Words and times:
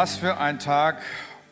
Was 0.00 0.16
für 0.16 0.38
ein 0.38 0.58
Tag, 0.58 1.02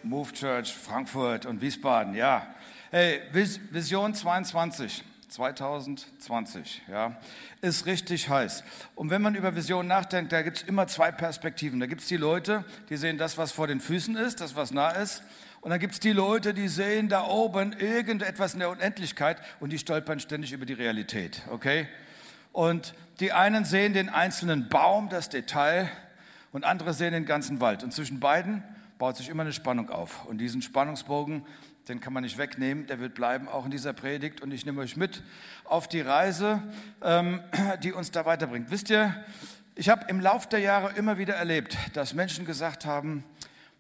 Move 0.03 0.33
Church 0.33 0.73
Frankfurt 0.73 1.45
und 1.45 1.61
Wiesbaden, 1.61 2.15
ja. 2.15 2.47
Hey, 2.91 3.21
Vision 3.31 4.15
22, 4.15 5.05
2020, 5.29 6.81
ja, 6.91 7.15
ist 7.61 7.85
richtig 7.85 8.31
heiß. 8.31 8.65
Und 8.95 9.11
wenn 9.11 9.21
man 9.21 9.35
über 9.35 9.55
Vision 9.55 9.87
nachdenkt, 9.87 10.33
da 10.33 10.41
gibt 10.41 10.57
es 10.57 10.63
immer 10.63 10.87
zwei 10.87 11.13
Perspektiven. 11.13 11.79
Da 11.79 11.85
gibt 11.85 12.01
es 12.01 12.07
die 12.09 12.17
Leute, 12.17 12.65
die 12.89 12.97
sehen 12.97 13.19
das, 13.19 13.37
was 13.37 13.53
vor 13.53 13.67
den 13.67 13.81
Füßen 13.81 14.17
ist, 14.17 14.41
das, 14.41 14.57
was 14.57 14.71
nah 14.71 14.93
ist. 14.93 15.23
Und 15.61 15.69
dann 15.69 15.79
gibt 15.79 15.93
es 15.93 16.01
die 16.01 16.13
Leute, 16.13 16.55
die 16.55 16.69
sehen 16.69 17.11
da 17.11 17.27
oben 17.27 17.75
irgendetwas 17.75 18.55
in 18.55 18.61
der 18.61 18.71
Unendlichkeit 18.71 19.43
und 19.61 19.75
die 19.75 19.79
stolpern 19.79 20.21
ständig 20.21 20.53
über 20.53 20.65
die 20.65 20.73
Realität, 20.73 21.43
okay? 21.51 21.87
Und 22.53 22.95
die 23.21 23.33
einen 23.33 23.67
sehen 23.67 23.93
den 23.93 24.09
einzelnen 24.09 24.71
Baum, 24.71 25.11
das 25.11 25.29
Detail, 25.29 25.91
und 26.53 26.65
andere 26.65 26.95
sehen 26.95 27.13
den 27.13 27.27
ganzen 27.27 27.61
Wald. 27.61 27.83
Und 27.83 27.93
zwischen 27.93 28.21
beiden 28.21 28.63
baut 28.99 29.17
sich 29.17 29.29
immer 29.29 29.43
eine 29.43 29.53
Spannung 29.53 29.91
auf. 29.91 30.25
Und 30.27 30.39
diesen 30.39 30.63
Spannungsbogen, 30.63 31.45
den 31.89 32.01
kann 32.01 32.13
man 32.13 32.23
nicht 32.23 32.39
wegnehmen, 32.39 32.87
der 32.87 33.01
wird 33.01 33.15
bleiben, 33.15 33.49
auch 33.49 33.65
in 33.65 33.71
dieser 33.71 33.93
Predigt. 33.93 34.41
Und 34.41 34.53
ich 34.53 34.67
nehme 34.67 34.81
euch 34.81 34.97
mit 34.97 35.23
auf 35.65 35.89
die 35.89 36.01
Reise, 36.01 36.63
ähm, 37.03 37.41
die 37.83 37.93
uns 37.93 38.11
da 38.11 38.27
weiterbringt. 38.27 38.71
Wisst 38.71 38.91
ihr, 38.91 39.15
ich 39.75 39.89
habe 39.89 40.07
im 40.09 40.21
Lauf 40.21 40.49
der 40.49 40.59
Jahre 40.59 40.93
immer 40.97 41.19
wieder 41.19 41.35
erlebt, 41.35 41.77
dass 41.95 42.13
Menschen 42.13 42.45
gesagt 42.45 42.85
haben, 42.85 43.25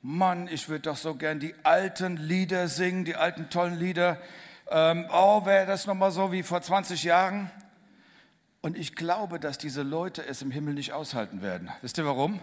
Mann, 0.01 0.47
ich 0.47 0.69
würde 0.69 0.83
doch 0.83 0.97
so 0.97 1.17
gern 1.17 1.41
die 1.41 1.55
alten 1.65 2.17
Lieder 2.17 2.69
singen, 2.69 3.05
die 3.05 3.17
alten 3.17 3.51
tollen 3.51 3.77
Lieder. 3.79 4.19
Ähm, 4.71 5.07
oh, 5.13 5.45
wäre 5.45 5.67
das 5.67 5.87
nochmal 5.87 6.13
so 6.13 6.31
wie 6.31 6.45
vor 6.45 6.63
20 6.63 7.03
Jahren? 7.03 7.51
Und 8.61 8.79
ich 8.79 8.95
glaube, 8.95 9.41
dass 9.41 9.59
diese 9.59 9.83
Leute 9.83 10.25
es 10.25 10.41
im 10.41 10.53
Himmel 10.53 10.75
nicht 10.75 10.93
aushalten 10.93 11.43
werden. 11.43 11.71
Wisst 11.83 11.99
ihr 11.99 12.07
warum? 12.07 12.41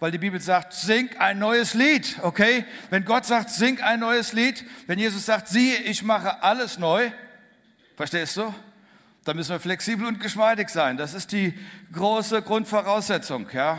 Weil 0.00 0.10
die 0.10 0.18
Bibel 0.18 0.40
sagt, 0.40 0.72
sing 0.72 1.10
ein 1.18 1.38
neues 1.38 1.74
Lied, 1.74 2.16
okay? 2.22 2.64
Wenn 2.88 3.04
Gott 3.04 3.26
sagt, 3.26 3.50
sing 3.50 3.80
ein 3.80 4.00
neues 4.00 4.32
Lied, 4.32 4.64
wenn 4.86 4.98
Jesus 4.98 5.26
sagt, 5.26 5.48
siehe, 5.48 5.76
ich 5.76 6.02
mache 6.02 6.42
alles 6.42 6.78
neu, 6.78 7.10
verstehst 7.96 8.38
du? 8.38 8.52
Dann 9.24 9.36
müssen 9.36 9.50
wir 9.50 9.60
flexibel 9.60 10.06
und 10.06 10.18
geschmeidig 10.18 10.70
sein. 10.70 10.96
Das 10.96 11.12
ist 11.12 11.32
die 11.32 11.52
große 11.92 12.40
Grundvoraussetzung, 12.40 13.46
ja? 13.52 13.78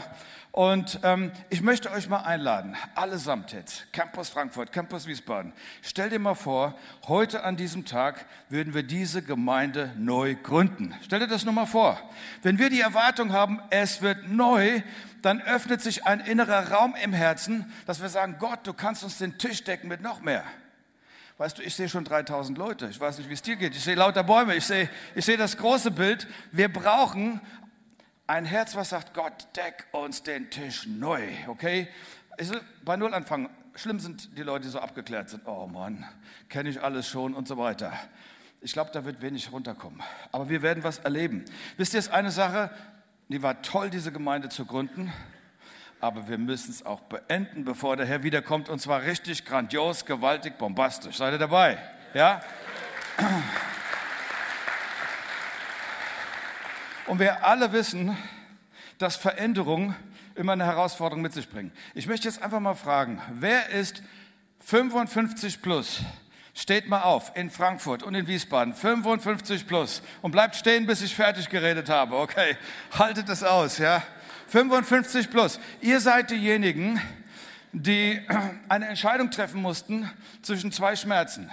Und 0.52 0.99
ähm, 1.03 1.31
ich 1.49 1.61
möchte 1.61 1.89
euch 1.91 2.09
mal 2.09 2.23
einladen, 2.23 2.75
allesamt 2.95 3.53
jetzt, 3.53 3.91
Campus 3.94 4.27
Frankfurt, 4.27 4.73
Campus 4.73 5.07
Wiesbaden. 5.07 5.53
Stell 5.81 6.09
dir 6.09 6.19
mal 6.19 6.35
vor, 6.35 6.77
heute 7.07 7.45
an 7.45 7.55
diesem 7.55 7.85
Tag 7.85 8.25
würden 8.49 8.73
wir 8.73 8.83
diese 8.83 9.22
Gemeinde 9.22 9.94
neu 9.97 10.35
gründen. 10.35 10.94
Stell 11.03 11.19
dir 11.19 11.27
das 11.27 11.45
nur 11.45 11.53
mal 11.53 11.67
vor. 11.67 11.97
Wenn 12.41 12.59
wir 12.59 12.69
die 12.69 12.81
Erwartung 12.81 13.31
haben, 13.31 13.61
es 13.69 14.02
wird 14.02 14.27
neu, 14.27 14.81
dann 15.22 15.41
öffnet 15.41 15.81
sich 15.81 16.05
ein 16.05 16.19
innerer 16.19 16.69
Raum 16.69 16.95
im 17.02 17.13
Herzen, 17.13 17.72
dass 17.85 18.02
wir 18.02 18.09
sagen, 18.09 18.35
Gott, 18.38 18.59
du 18.63 18.73
kannst 18.73 19.05
uns 19.05 19.19
den 19.19 19.38
Tisch 19.38 19.63
decken 19.63 19.88
mit 19.88 20.02
noch 20.02 20.19
mehr. 20.19 20.44
Weißt 21.38 21.57
du, 21.57 21.63
ich 21.63 21.73
sehe 21.73 21.89
schon 21.89 22.03
3000 22.03 22.55
Leute. 22.57 22.88
Ich 22.91 22.99
weiß 22.99 23.17
nicht, 23.17 23.29
wie 23.29 23.33
es 23.33 23.41
dir 23.41 23.55
geht. 23.55 23.75
Ich 23.75 23.83
sehe 23.83 23.95
lauter 23.95 24.23
Bäume. 24.23 24.53
Ich 24.55 24.66
sehe, 24.66 24.89
ich 25.16 25.25
sehe 25.25 25.38
das 25.38 25.57
große 25.57 25.89
Bild. 25.89 26.27
Wir 26.52 26.72
brauchen 26.72 27.41
ein 28.32 28.46
Herz, 28.46 28.78
was 28.78 28.90
sagt, 28.90 29.14
Gott, 29.14 29.46
deck 29.58 29.88
uns 29.92 30.24
den 30.24 30.50
Tisch 30.50 30.88
neu, 30.88 31.22
okay? 31.48 31.90
Ich 32.38 32.50
bei 32.86 32.96
Null 32.96 33.14
anfangen. 33.14 33.50
Schlimm 33.76 34.00
sind 34.00 34.38
die 34.38 34.44
Leute, 34.44 34.64
die 34.64 34.70
so 34.70 34.80
abgeklärt 34.80 35.30
sind. 35.30 35.46
Oh 35.46 35.68
Mann, 35.68 36.06
kenne 36.48 36.70
ich 36.70 36.82
alles 36.82 37.09
schon 37.09 37.34
und 37.34 37.46
so 37.46 37.58
weiter. 37.58 37.92
Ich 38.62 38.72
glaube, 38.72 38.90
da 38.94 39.04
wird 39.04 39.22
wenig 39.22 39.52
runterkommen. 39.52 40.02
Aber 40.32 40.48
wir 40.48 40.62
werden 40.62 40.82
was 40.82 41.00
erleben. 41.00 41.44
Wisst 41.76 41.94
ihr, 41.94 42.00
ist 42.00 42.12
eine 42.12 42.32
Sache, 42.32 42.70
die 43.28 43.44
war 43.44 43.62
toll, 43.64 43.90
diese 43.90 44.14
Gemeinde 44.14 44.48
zu 44.48 44.66
gründen. 44.66 45.12
Aber 46.00 46.30
wir 46.30 46.38
müssen 46.38 46.72
es 46.72 46.86
auch 46.86 47.02
beenden, 47.02 47.66
bevor 47.66 47.97
der 47.97 48.06
Herr 48.06 48.24
wiederkommt. 48.24 48.70
Und 48.70 48.80
zwar 48.80 49.02
richtig 49.02 49.44
grandios, 49.44 50.06
gewaltig, 50.06 50.58
bombastisch. 50.58 51.18
Seid 51.18 51.34
ihr 51.34 51.38
dabei? 51.38 51.78
Ja? 52.14 52.40
Und 57.07 57.19
wir 57.19 57.45
alle 57.45 57.72
wissen, 57.72 58.16
dass 58.97 59.16
Veränderungen 59.16 59.95
immer 60.35 60.53
eine 60.53 60.66
Herausforderung 60.66 61.22
mit 61.22 61.34
sich 61.34 61.50
bringen. 61.50 61.72
Ich 61.94 62.07
möchte 62.07 62.28
jetzt 62.28 62.41
einfach 62.41 62.59
mal 62.59 62.75
fragen, 62.75 63.22
wer 63.34 63.69
ist 63.69 64.03
55 64.59 65.61
plus? 65.61 66.01
Steht 66.53 66.88
mal 66.88 67.01
auf 67.01 67.31
in 67.35 67.50
Frankfurt 67.50 68.03
und 68.03 68.13
in 68.13 68.28
Wiesbaden, 68.28 68.73
55 68.73 69.66
plus 69.66 70.03
und 70.22 70.31
bleibt 70.31 70.56
stehen, 70.56 70.85
bis 70.85 71.01
ich 71.01 71.16
fertig 71.16 71.50
geredet 71.50 71.90
habe. 71.90 72.17
Okay, 72.17 72.57
haltet 72.91 73.29
es 73.29 73.44
aus, 73.44 73.78
ja. 73.78 74.03
55 74.47 75.29
plus. 75.29 75.59
Ihr 75.79 76.01
seid 76.01 76.29
diejenigen, 76.29 77.01
die 77.72 78.22
eine 78.67 78.88
Entscheidung 78.88 79.31
treffen 79.31 79.61
mussten 79.61 80.11
zwischen 80.41 80.72
zwei 80.72 80.95
Schmerzen. 80.95 81.50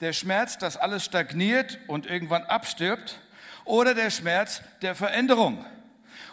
Der 0.00 0.12
Schmerz, 0.12 0.56
dass 0.56 0.76
alles 0.76 1.04
stagniert 1.04 1.78
und 1.88 2.06
irgendwann 2.06 2.44
abstirbt 2.44 3.18
oder 3.66 3.94
der 3.94 4.10
Schmerz 4.10 4.62
der 4.80 4.94
Veränderung. 4.94 5.64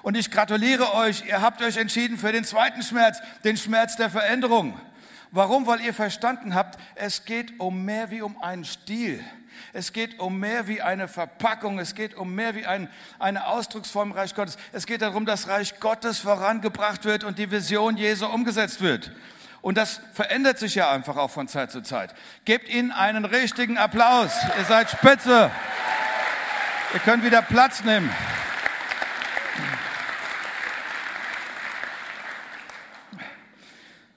Und 0.01 0.15
ich 0.15 0.31
gratuliere 0.31 0.93
euch, 0.93 1.25
ihr 1.25 1.41
habt 1.41 1.61
euch 1.61 1.77
entschieden 1.77 2.17
für 2.17 2.31
den 2.31 2.43
zweiten 2.43 2.81
Schmerz, 2.83 3.19
den 3.43 3.57
Schmerz 3.57 3.95
der 3.95 4.09
Veränderung. 4.09 4.79
Warum? 5.31 5.65
Weil 5.65 5.81
ihr 5.81 5.93
verstanden 5.93 6.53
habt, 6.53 6.79
es 6.95 7.25
geht 7.25 7.59
um 7.59 7.85
mehr 7.85 8.11
wie 8.11 8.21
um 8.21 8.41
einen 8.41 8.65
Stil. 8.65 9.23
Es 9.71 9.91
geht 9.91 10.19
um 10.19 10.39
mehr 10.39 10.67
wie 10.67 10.81
eine 10.81 11.07
Verpackung. 11.07 11.79
Es 11.79 11.95
geht 11.95 12.13
um 12.15 12.35
mehr 12.35 12.53
wie 12.53 12.65
ein, 12.65 12.89
eine 13.17 13.47
Ausdrucksform 13.47 14.11
Reich 14.11 14.35
Gottes. 14.35 14.57
Es 14.71 14.85
geht 14.85 15.01
darum, 15.01 15.25
dass 15.25 15.47
Reich 15.47 15.79
Gottes 15.79 16.19
vorangebracht 16.19 17.05
wird 17.05 17.23
und 17.23 17.39
die 17.39 17.49
Vision 17.49 17.97
Jesu 17.97 18.27
umgesetzt 18.27 18.81
wird. 18.81 19.11
Und 19.61 19.77
das 19.77 20.01
verändert 20.13 20.59
sich 20.59 20.75
ja 20.75 20.91
einfach 20.91 21.15
auch 21.15 21.31
von 21.31 21.47
Zeit 21.47 21.71
zu 21.71 21.81
Zeit. 21.81 22.13
Gebt 22.45 22.67
ihnen 22.69 22.91
einen 22.91 23.25
richtigen 23.25 23.77
Applaus. 23.77 24.33
Ihr 24.59 24.65
seid 24.65 24.91
spitze. 24.91 25.49
Ihr 26.93 26.99
könnt 26.99 27.23
wieder 27.23 27.41
Platz 27.41 27.83
nehmen. 27.83 28.07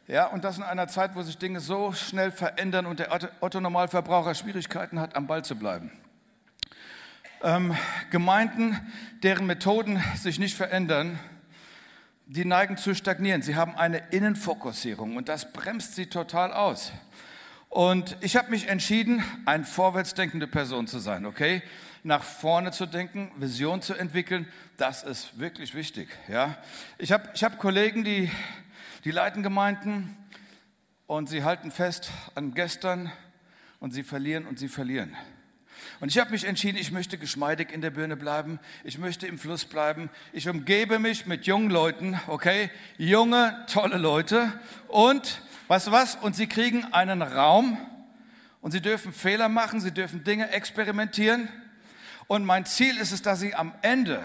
Ja, 0.07 0.27
und 0.27 0.45
das 0.45 0.59
in 0.59 0.63
einer 0.63 0.87
Zeit, 0.87 1.15
wo 1.15 1.23
sich 1.23 1.39
Dinge 1.39 1.61
so 1.61 1.93
schnell 1.93 2.31
verändern 2.31 2.85
und 2.85 2.99
der 2.99 3.11
Otto-Normalverbraucher 3.41 4.35
Schwierigkeiten 4.35 5.01
hat, 5.01 5.17
am 5.17 5.27
Ball 5.27 5.43
zu 5.43 5.57
bleiben. 5.57 5.91
Ähm, 7.43 7.75
Gemeinden, 8.11 8.79
deren 9.23 9.47
Methoden 9.47 10.03
sich 10.15 10.39
nicht 10.39 10.55
verändern, 10.55 11.19
die 12.27 12.45
neigen 12.45 12.77
zu 12.77 12.95
stagnieren. 12.95 13.41
Sie 13.41 13.57
haben 13.57 13.75
eine 13.75 14.03
Innenfokussierung 14.11 15.17
und 15.17 15.31
das 15.31 15.51
bremst 15.51 15.95
sie 15.95 16.07
total 16.07 16.53
aus. 16.53 16.93
Und 17.71 18.19
ich 18.21 18.37
habe 18.37 18.51
mich 18.51 18.69
entschieden, 18.69 19.25
eine 19.47 19.65
vorwärtsdenkende 19.65 20.47
Person 20.47 20.87
zu 20.87 20.99
sein, 20.99 21.25
okay? 21.25 21.63
Nach 22.07 22.23
vorne 22.23 22.71
zu 22.71 22.87
denken, 22.87 23.33
Vision 23.37 23.83
zu 23.83 23.93
entwickeln, 23.93 24.47
das 24.77 25.03
ist 25.03 25.41
wirklich 25.41 25.75
wichtig. 25.75 26.09
Ja? 26.29 26.57
Ich 26.99 27.11
habe 27.11 27.29
ich 27.35 27.43
hab 27.43 27.59
Kollegen, 27.59 28.05
die, 28.05 28.31
die 29.05 29.11
leiten 29.11 29.43
Gemeinden 29.43 30.17
und 31.09 31.29
sie 31.29 31.43
halten 31.43 31.73
fest 31.73 32.13
an 32.37 32.55
gestern 32.55 33.11
und 33.81 33.91
sie 33.93 34.05
verlieren 34.05 34.47
und 34.47 34.57
sie 34.57 34.69
verlieren. 34.69 35.17
Und 35.99 36.11
ich 36.11 36.19
habe 36.19 36.31
mich 36.31 36.45
entschieden, 36.45 36.79
ich 36.79 36.93
möchte 36.93 37.19
geschmeidig 37.19 37.73
in 37.73 37.81
der 37.81 37.91
Birne 37.91 38.17
bleiben, 38.17 38.61
ich 38.85 38.99
möchte 38.99 39.27
im 39.27 39.37
Fluss 39.37 39.65
bleiben, 39.65 40.09
ich 40.33 40.49
umgebe 40.49 41.01
mich 41.01 41.27
mit 41.27 41.45
jungen 41.45 41.71
Leuten, 41.71 42.21
okay, 42.29 42.71
junge, 42.99 43.67
tolle 43.69 43.99
Leute 43.99 44.53
und, 44.87 45.43
weißt 45.67 45.89
du 45.89 45.91
was, 45.91 46.15
und 46.15 46.37
sie 46.37 46.47
kriegen 46.47 46.85
einen 46.93 47.21
Raum 47.21 47.79
und 48.61 48.71
sie 48.71 48.81
dürfen 48.81 49.13
Fehler 49.13 49.49
machen, 49.49 49.81
sie 49.81 49.93
dürfen 49.93 50.23
Dinge 50.23 50.51
experimentieren 50.51 51.49
und 52.29 52.45
mein 52.45 52.67
Ziel 52.67 52.99
ist 52.99 53.13
es, 53.13 53.23
dass 53.23 53.41
sie 53.41 53.55
am 53.55 53.73
Ende, 53.83 54.23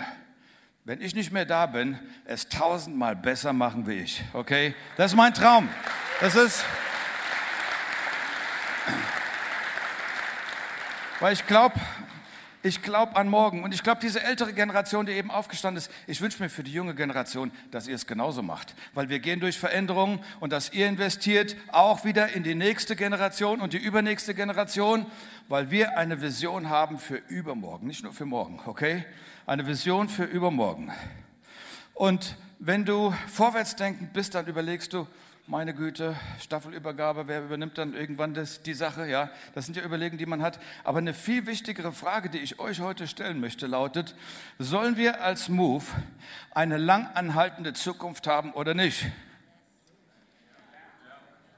wenn 0.85 1.01
ich 1.01 1.13
nicht 1.13 1.31
mehr 1.31 1.45
da 1.45 1.65
bin, 1.67 1.99
es 2.25 2.49
tausendmal 2.49 3.15
besser 3.15 3.53
machen 3.53 3.87
wie 3.87 3.99
ich. 3.99 4.23
Okay? 4.33 4.73
Das 4.97 5.11
ist 5.11 5.17
mein 5.17 5.33
Traum. 5.33 5.69
Das 6.19 6.35
ist. 6.35 6.63
Weil 11.19 11.33
ich 11.33 11.45
glaube, 11.45 11.79
ich 12.63 12.81
glaube 12.81 13.15
an 13.15 13.27
morgen. 13.27 13.63
Und 13.63 13.73
ich 13.73 13.83
glaube, 13.83 14.01
diese 14.01 14.23
ältere 14.23 14.53
Generation, 14.53 15.05
die 15.05 15.13
eben 15.13 15.31
aufgestanden 15.31 15.77
ist, 15.77 15.91
ich 16.07 16.21
wünsche 16.21 16.41
mir 16.41 16.49
für 16.49 16.63
die 16.63 16.71
junge 16.71 16.95
Generation, 16.95 17.51
dass 17.71 17.87
ihr 17.87 17.95
es 17.95 18.07
genauso 18.07 18.41
macht. 18.41 18.75
Weil 18.93 19.09
wir 19.09 19.19
gehen 19.19 19.39
durch 19.39 19.57
Veränderungen 19.57 20.19
und 20.39 20.51
dass 20.53 20.71
ihr 20.73 20.87
investiert 20.87 21.55
auch 21.71 22.05
wieder 22.05 22.33
in 22.33 22.43
die 22.43 22.55
nächste 22.55 22.95
Generation 22.95 23.61
und 23.61 23.73
die 23.73 23.77
übernächste 23.77 24.33
Generation, 24.33 25.05
weil 25.47 25.71
wir 25.71 25.97
eine 25.97 26.21
Vision 26.21 26.69
haben 26.69 26.99
für 26.99 27.17
übermorgen, 27.27 27.87
nicht 27.87 28.03
nur 28.03 28.13
für 28.13 28.25
morgen, 28.25 28.59
okay? 28.65 29.05
Eine 29.45 29.67
Vision 29.67 30.07
für 30.07 30.23
übermorgen. 30.23 30.91
Und 31.93 32.37
wenn 32.59 32.85
du 32.85 33.13
vorwärtsdenkend 33.27 34.13
bist, 34.13 34.35
dann 34.35 34.45
überlegst 34.45 34.93
du, 34.93 35.07
meine 35.47 35.73
Güte, 35.73 36.15
Staffelübergabe, 36.39 37.27
wer 37.27 37.43
übernimmt 37.43 37.77
dann 37.77 37.93
irgendwann 37.93 38.33
das, 38.33 38.61
die 38.61 38.73
Sache? 38.73 39.07
Ja, 39.07 39.29
das 39.53 39.65
sind 39.65 39.75
ja 39.75 39.83
Überlegungen, 39.83 40.17
die 40.17 40.25
man 40.25 40.41
hat. 40.41 40.59
Aber 40.83 40.99
eine 40.99 41.13
viel 41.13 41.45
wichtigere 41.45 41.91
Frage, 41.91 42.29
die 42.29 42.37
ich 42.37 42.59
euch 42.59 42.79
heute 42.79 43.07
stellen 43.07 43.39
möchte, 43.39 43.67
lautet, 43.67 44.15
sollen 44.59 44.97
wir 44.97 45.21
als 45.23 45.49
Move 45.49 45.85
eine 46.51 46.77
lang 46.77 47.07
anhaltende 47.15 47.73
Zukunft 47.73 48.27
haben 48.27 48.53
oder 48.53 48.73
nicht? 48.73 49.05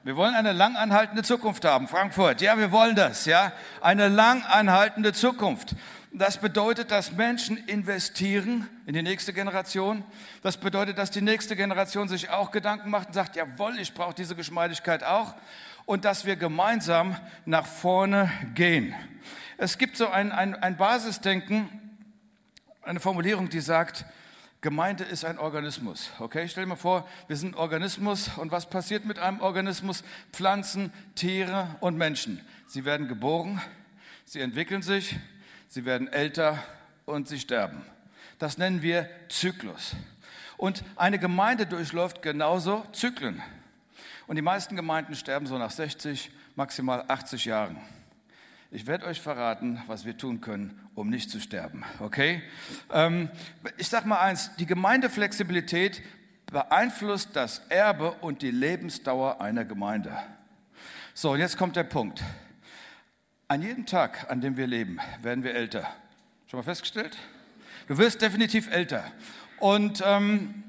Wir 0.02 0.16
wollen 0.16 0.34
eine 0.34 0.52
lang 0.52 0.76
anhaltende 0.76 1.22
Zukunft 1.22 1.64
haben. 1.64 1.88
Frankfurt, 1.88 2.42
ja, 2.42 2.58
wir 2.58 2.72
wollen 2.72 2.94
das, 2.94 3.24
ja. 3.24 3.52
Eine 3.80 4.08
lang 4.08 4.42
anhaltende 4.44 5.12
Zukunft. 5.14 5.76
Das 6.16 6.38
bedeutet, 6.38 6.92
dass 6.92 7.10
Menschen 7.10 7.56
investieren 7.66 8.68
in 8.86 8.94
die 8.94 9.02
nächste 9.02 9.32
Generation. 9.32 10.04
Das 10.44 10.56
bedeutet, 10.56 10.96
dass 10.96 11.10
die 11.10 11.20
nächste 11.20 11.56
Generation 11.56 12.08
sich 12.08 12.30
auch 12.30 12.52
Gedanken 12.52 12.88
macht 12.88 13.08
und 13.08 13.14
sagt, 13.14 13.34
jawohl, 13.34 13.80
ich 13.80 13.94
brauche 13.94 14.14
diese 14.14 14.36
Geschmeidigkeit 14.36 15.02
auch. 15.02 15.34
Und 15.86 16.04
dass 16.04 16.24
wir 16.24 16.36
gemeinsam 16.36 17.16
nach 17.46 17.66
vorne 17.66 18.30
gehen. 18.54 18.94
Es 19.58 19.76
gibt 19.76 19.96
so 19.96 20.08
ein, 20.08 20.30
ein, 20.30 20.54
ein 20.54 20.76
Basisdenken, 20.76 21.68
eine 22.82 23.00
Formulierung, 23.00 23.48
die 23.48 23.60
sagt, 23.60 24.04
Gemeinde 24.60 25.02
ist 25.02 25.24
ein 25.24 25.36
Organismus. 25.36 26.10
Okay, 26.20 26.48
stell 26.48 26.62
dir 26.62 26.68
mal 26.68 26.76
vor, 26.76 27.08
wir 27.26 27.36
sind 27.36 27.54
ein 27.54 27.58
Organismus 27.58 28.30
und 28.36 28.52
was 28.52 28.70
passiert 28.70 29.04
mit 29.04 29.18
einem 29.18 29.40
Organismus? 29.40 30.04
Pflanzen, 30.32 30.92
Tiere 31.16 31.74
und 31.80 31.98
Menschen. 31.98 32.40
Sie 32.68 32.84
werden 32.84 33.08
geboren, 33.08 33.60
sie 34.24 34.40
entwickeln 34.40 34.80
sich, 34.80 35.16
sie 35.74 35.84
werden 35.84 36.06
älter 36.06 36.62
und 37.04 37.26
sie 37.26 37.40
sterben. 37.40 37.82
Das 38.38 38.58
nennen 38.58 38.80
wir 38.80 39.10
Zyklus. 39.28 39.96
Und 40.56 40.84
eine 40.94 41.18
Gemeinde 41.18 41.66
durchläuft 41.66 42.22
genauso 42.22 42.84
Zyklen. 42.92 43.42
Und 44.28 44.36
die 44.36 44.42
meisten 44.42 44.76
Gemeinden 44.76 45.16
sterben 45.16 45.46
so 45.46 45.58
nach 45.58 45.72
60, 45.72 46.30
maximal 46.54 47.04
80 47.08 47.46
Jahren. 47.46 47.76
Ich 48.70 48.86
werde 48.86 49.06
euch 49.06 49.20
verraten, 49.20 49.82
was 49.88 50.04
wir 50.04 50.16
tun 50.16 50.40
können, 50.40 50.80
um 50.94 51.10
nicht 51.10 51.28
zu 51.28 51.40
sterben. 51.40 51.82
Okay? 51.98 52.40
Ähm, 52.92 53.28
ich 53.76 53.88
sage 53.88 54.06
mal 54.06 54.20
eins: 54.20 54.54
Die 54.56 54.66
Gemeindeflexibilität 54.66 56.02
beeinflusst 56.46 57.30
das 57.34 57.62
Erbe 57.68 58.12
und 58.20 58.42
die 58.42 58.52
Lebensdauer 58.52 59.40
einer 59.40 59.64
Gemeinde. 59.64 60.16
So, 61.14 61.32
und 61.32 61.40
jetzt 61.40 61.58
kommt 61.58 61.74
der 61.74 61.84
Punkt. 61.84 62.22
An 63.46 63.60
jedem 63.60 63.84
Tag, 63.84 64.30
an 64.30 64.40
dem 64.40 64.56
wir 64.56 64.66
leben, 64.66 64.98
werden 65.20 65.44
wir 65.44 65.54
älter. 65.54 65.86
Schon 66.46 66.58
mal 66.58 66.64
festgestellt? 66.64 67.18
Du 67.88 67.98
wirst 67.98 68.22
definitiv 68.22 68.70
älter. 68.70 69.04
Und 69.58 70.02
ähm, 70.02 70.64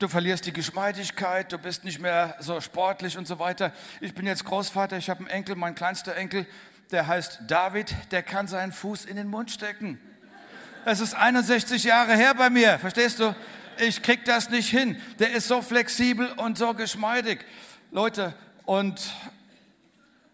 du 0.00 0.08
verlierst 0.08 0.46
die 0.46 0.52
Geschmeidigkeit, 0.52 1.52
du 1.52 1.58
bist 1.58 1.84
nicht 1.84 2.00
mehr 2.00 2.34
so 2.40 2.60
sportlich 2.60 3.16
und 3.16 3.28
so 3.28 3.38
weiter. 3.38 3.72
Ich 4.00 4.14
bin 4.14 4.26
jetzt 4.26 4.44
Großvater, 4.46 4.96
ich 4.96 5.08
habe 5.08 5.20
einen 5.20 5.28
Enkel, 5.28 5.54
mein 5.54 5.76
kleinster 5.76 6.16
Enkel, 6.16 6.44
der 6.90 7.06
heißt 7.06 7.42
David, 7.46 7.94
der 8.10 8.24
kann 8.24 8.48
seinen 8.48 8.72
Fuß 8.72 9.04
in 9.04 9.14
den 9.14 9.28
Mund 9.28 9.52
stecken. 9.52 10.00
Es 10.84 10.98
ist 10.98 11.14
61 11.14 11.84
Jahre 11.84 12.16
her 12.16 12.34
bei 12.34 12.50
mir, 12.50 12.80
verstehst 12.80 13.20
du? 13.20 13.32
Ich 13.78 14.02
krieg 14.02 14.24
das 14.24 14.50
nicht 14.50 14.70
hin. 14.70 15.00
Der 15.20 15.30
ist 15.30 15.46
so 15.46 15.62
flexibel 15.62 16.32
und 16.32 16.58
so 16.58 16.74
geschmeidig. 16.74 17.44
Leute, 17.92 18.34
und 18.64 19.00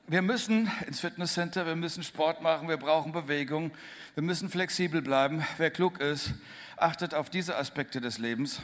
wir 0.07 0.21
müssen 0.21 0.71
ins 0.87 1.01
Fitnesscenter, 1.01 1.65
wir 1.67 1.77
müssen 1.77 2.03
Sport 2.03 2.43
machen, 2.43 2.69
wir 2.69 2.77
brauchen 2.77 3.13
Bewegung, 3.13 3.71
wir 4.15 4.23
müssen 4.23 4.51
flexibel 4.51 5.01
bleiben. 5.01 5.43
Wer 5.57 5.71
klug 5.71 5.99
ist, 5.99 6.35
achtet 6.77 7.15
auf 7.15 7.31
diese 7.31 7.57
Aspekte 7.57 8.03
des 8.03 8.19
Lebens. 8.19 8.61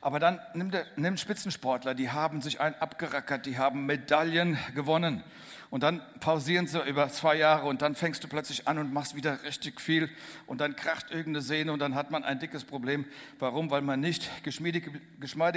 Aber 0.00 0.20
dann 0.20 0.38
nimmt, 0.54 0.76
nimmt 0.94 1.18
Spitzensportler, 1.18 1.94
die 1.94 2.10
haben 2.10 2.40
sich 2.40 2.60
ein 2.60 2.74
abgerackert, 2.76 3.46
die 3.46 3.58
haben 3.58 3.86
Medaillen 3.86 4.56
gewonnen. 4.76 5.24
Und 5.68 5.82
dann 5.82 6.00
pausieren 6.20 6.68
sie 6.68 6.80
über 6.88 7.08
zwei 7.08 7.34
Jahre 7.34 7.66
und 7.66 7.82
dann 7.82 7.96
fängst 7.96 8.22
du 8.22 8.28
plötzlich 8.28 8.68
an 8.68 8.78
und 8.78 8.92
machst 8.92 9.16
wieder 9.16 9.42
richtig 9.42 9.80
viel 9.80 10.08
und 10.46 10.60
dann 10.60 10.76
kracht 10.76 11.10
irgendeine 11.10 11.42
Sehne 11.42 11.72
und 11.72 11.80
dann 11.80 11.96
hat 11.96 12.12
man 12.12 12.22
ein 12.22 12.38
dickes 12.38 12.64
Problem. 12.64 13.04
Warum? 13.40 13.72
Weil 13.72 13.82
man 13.82 13.98
nicht 13.98 14.30
geschmeidig 14.44 14.84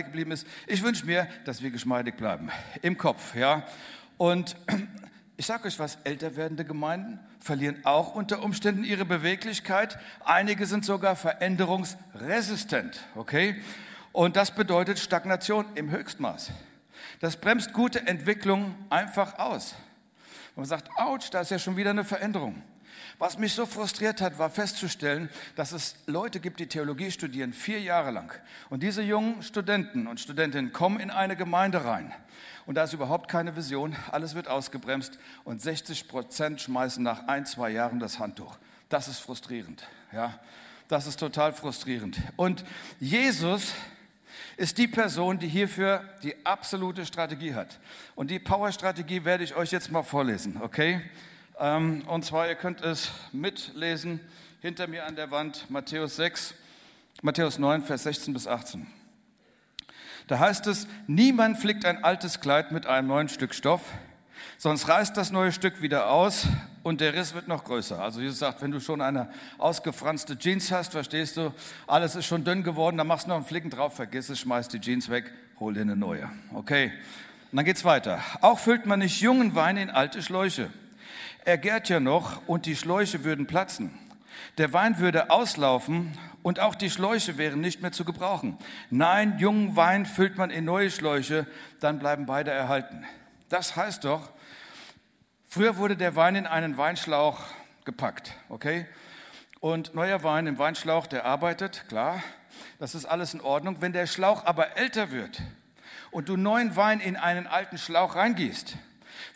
geblieben 0.05 0.31
ist. 0.31 0.47
Ich 0.65 0.81
wünsche 0.81 1.05
mir, 1.05 1.27
dass 1.45 1.61
wir 1.61 1.69
geschmeidig 1.69 2.17
bleiben. 2.17 2.49
Im 2.81 2.97
Kopf, 2.97 3.35
ja. 3.35 3.63
Und 4.19 4.57
ich 5.37 5.45
sage 5.45 5.69
euch 5.69 5.79
was, 5.79 5.97
älter 6.03 6.35
werdende 6.35 6.65
Gemeinden 6.65 7.21
verlieren 7.39 7.85
auch 7.85 8.15
unter 8.15 8.43
Umständen 8.43 8.83
ihre 8.83 9.05
Beweglichkeit. 9.05 9.97
Einige 10.25 10.65
sind 10.65 10.83
sogar 10.83 11.15
veränderungsresistent, 11.15 12.99
okay? 13.15 13.61
Und 14.11 14.35
das 14.35 14.53
bedeutet 14.53 14.99
Stagnation 14.99 15.65
im 15.75 15.89
Höchstmaß. 15.89 16.51
Das 17.21 17.37
bremst 17.37 17.71
gute 17.71 18.05
Entwicklung 18.07 18.75
einfach 18.89 19.39
aus. 19.39 19.73
man 20.57 20.65
sagt, 20.65 20.89
ouch, 20.97 21.29
da 21.31 21.39
ist 21.39 21.51
ja 21.51 21.59
schon 21.59 21.77
wieder 21.77 21.91
eine 21.91 22.03
Veränderung. 22.03 22.61
Was 23.19 23.37
mich 23.37 23.53
so 23.53 23.65
frustriert 23.65 24.21
hat, 24.21 24.39
war 24.39 24.49
festzustellen, 24.49 25.29
dass 25.57 25.73
es 25.73 25.95
Leute 26.05 26.39
gibt, 26.39 26.61
die 26.61 26.67
Theologie 26.67 27.11
studieren, 27.11 27.51
vier 27.51 27.81
Jahre 27.81 28.11
lang. 28.11 28.33
Und 28.69 28.81
diese 28.81 29.01
jungen 29.01 29.43
Studenten 29.43 30.07
und 30.07 30.21
Studentinnen 30.21 30.71
kommen 30.71 31.01
in 31.01 31.11
eine 31.11 31.35
Gemeinde 31.35 31.83
rein. 31.83 32.13
Und 32.65 32.75
da 32.75 32.85
ist 32.85 32.93
überhaupt 32.93 33.29
keine 33.29 33.57
Vision, 33.57 33.93
alles 34.09 34.35
wird 34.35 34.47
ausgebremst 34.47 35.19
und 35.43 35.61
60 35.61 36.07
Prozent 36.07 36.61
schmeißen 36.61 37.03
nach 37.03 37.27
ein, 37.27 37.45
zwei 37.45 37.71
Jahren 37.71 37.99
das 37.99 38.19
Handtuch. 38.19 38.57
Das 38.87 39.09
ist 39.09 39.19
frustrierend. 39.19 39.85
Ja, 40.13 40.39
das 40.87 41.05
ist 41.05 41.19
total 41.19 41.51
frustrierend. 41.51 42.21
Und 42.37 42.63
Jesus 43.01 43.73
ist 44.55 44.77
die 44.77 44.87
Person, 44.87 45.39
die 45.39 45.49
hierfür 45.49 46.03
die 46.23 46.45
absolute 46.45 47.05
Strategie 47.05 47.53
hat. 47.53 47.79
Und 48.15 48.31
die 48.31 48.39
Power-Strategie 48.39 49.25
werde 49.25 49.43
ich 49.43 49.55
euch 49.55 49.71
jetzt 49.71 49.91
mal 49.91 50.03
vorlesen, 50.03 50.61
okay? 50.61 51.01
Ähm, 51.59 52.03
und 52.07 52.23
zwar, 52.23 52.47
ihr 52.47 52.55
könnt 52.55 52.81
es 52.81 53.11
mitlesen 53.33 54.21
hinter 54.61 54.87
mir 54.87 55.05
an 55.05 55.17
der 55.17 55.29
Wand, 55.29 55.69
Matthäus 55.69 56.15
6, 56.15 56.53
Matthäus 57.21 57.59
9, 57.59 57.83
Vers 57.83 58.03
16 58.03 58.33
bis 58.33 58.47
18. 58.47 58.87
Da 60.27 60.39
heißt 60.39 60.67
es, 60.67 60.87
niemand 61.07 61.57
flickt 61.57 61.83
ein 61.83 62.03
altes 62.03 62.39
Kleid 62.39 62.71
mit 62.71 62.85
einem 62.85 63.09
neuen 63.09 63.27
Stück 63.27 63.53
Stoff, 63.53 63.81
sonst 64.57 64.87
reißt 64.87 65.17
das 65.17 65.31
neue 65.31 65.51
Stück 65.51 65.81
wieder 65.81 66.09
aus 66.09 66.47
und 66.83 67.01
der 67.01 67.13
Riss 67.13 67.33
wird 67.33 67.49
noch 67.49 67.65
größer. 67.65 67.99
Also 67.99 68.21
Jesus 68.21 68.39
sagt, 68.39 68.61
wenn 68.61 68.71
du 68.71 68.79
schon 68.79 69.01
eine 69.01 69.29
ausgefranste 69.57 70.37
Jeans 70.37 70.71
hast, 70.71 70.93
verstehst 70.93 71.35
du, 71.35 71.53
alles 71.87 72.15
ist 72.15 72.25
schon 72.25 72.45
dünn 72.45 72.63
geworden, 72.63 72.95
dann 72.95 73.07
machst 73.07 73.25
du 73.25 73.29
noch 73.29 73.37
einen 73.37 73.45
Flicken 73.45 73.69
drauf, 73.69 73.95
vergiss 73.95 74.29
es, 74.29 74.39
schmeiß 74.39 74.69
die 74.69 74.79
Jeans 74.79 75.09
weg, 75.09 75.29
hol 75.59 75.73
dir 75.73 75.81
eine 75.81 75.97
neue. 75.97 76.29
Okay, 76.53 76.93
und 77.51 77.57
dann 77.57 77.65
geht's 77.65 77.83
weiter. 77.83 78.21
Auch 78.39 78.59
füllt 78.59 78.85
man 78.85 78.99
nicht 78.99 79.19
jungen 79.19 79.55
Wein 79.55 79.75
in 79.75 79.89
alte 79.89 80.21
Schläuche. 80.21 80.69
Er 81.45 81.57
gärt 81.57 81.89
ja 81.89 81.99
noch 81.99 82.47
und 82.47 82.65
die 82.65 82.75
Schläuche 82.75 83.23
würden 83.23 83.47
platzen. 83.47 83.97
Der 84.57 84.73
Wein 84.73 84.99
würde 84.99 85.29
auslaufen 85.31 86.17
und 86.43 86.59
auch 86.59 86.75
die 86.75 86.89
Schläuche 86.89 87.37
wären 87.37 87.61
nicht 87.61 87.81
mehr 87.81 87.91
zu 87.91 88.05
gebrauchen. 88.05 88.57
Nein, 88.89 89.37
jungen 89.39 89.75
Wein 89.75 90.05
füllt 90.05 90.37
man 90.37 90.49
in 90.49 90.65
neue 90.65 90.91
Schläuche, 90.91 91.45
dann 91.79 91.99
bleiben 91.99 92.25
beide 92.25 92.51
erhalten. 92.51 93.05
Das 93.49 93.75
heißt 93.75 94.05
doch, 94.05 94.29
Früher 95.51 95.77
wurde 95.77 95.97
der 95.97 96.15
Wein 96.15 96.35
in 96.35 96.45
einen 96.45 96.77
Weinschlauch 96.77 97.39
gepackt, 97.83 98.35
okay? 98.49 98.85
Und 99.59 99.95
neuer 99.95 100.21
Wein 100.21 100.45
im 100.45 100.59
Weinschlauch, 100.59 101.07
der 101.07 101.25
arbeitet, 101.25 101.85
klar, 101.89 102.21
das 102.77 102.93
ist 102.93 103.05
alles 103.05 103.33
in 103.33 103.41
Ordnung. 103.41 103.77
Wenn 103.81 103.91
der 103.91 104.05
Schlauch 104.05 104.45
aber 104.45 104.77
älter 104.77 105.09
wird 105.09 105.41
und 106.11 106.29
du 106.29 106.37
neuen 106.37 106.75
Wein 106.75 106.99
in 106.99 107.15
einen 107.15 107.47
alten 107.47 107.79
Schlauch 107.79 108.15
reingießt, 108.15 108.77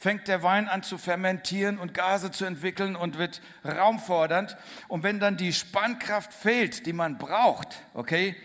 fängt 0.03 0.27
der 0.27 0.43
Wein 0.43 0.67
an 0.67 0.83
zu 0.83 0.97
fermentieren 0.97 1.77
und 1.79 1.93
Gase 1.93 2.29
zu 2.29 2.43
entwickeln 2.43 2.97
und 2.97 3.17
wird 3.17 3.41
raumfordernd. 3.63 4.57
Und 4.89 5.01
wenn 5.01 5.21
dann 5.21 5.37
die 5.37 5.53
Spannkraft 5.53 6.33
fehlt, 6.33 6.85
die 6.85 6.91
man 6.91 7.17
braucht, 7.17 7.81
okay, 7.93 8.35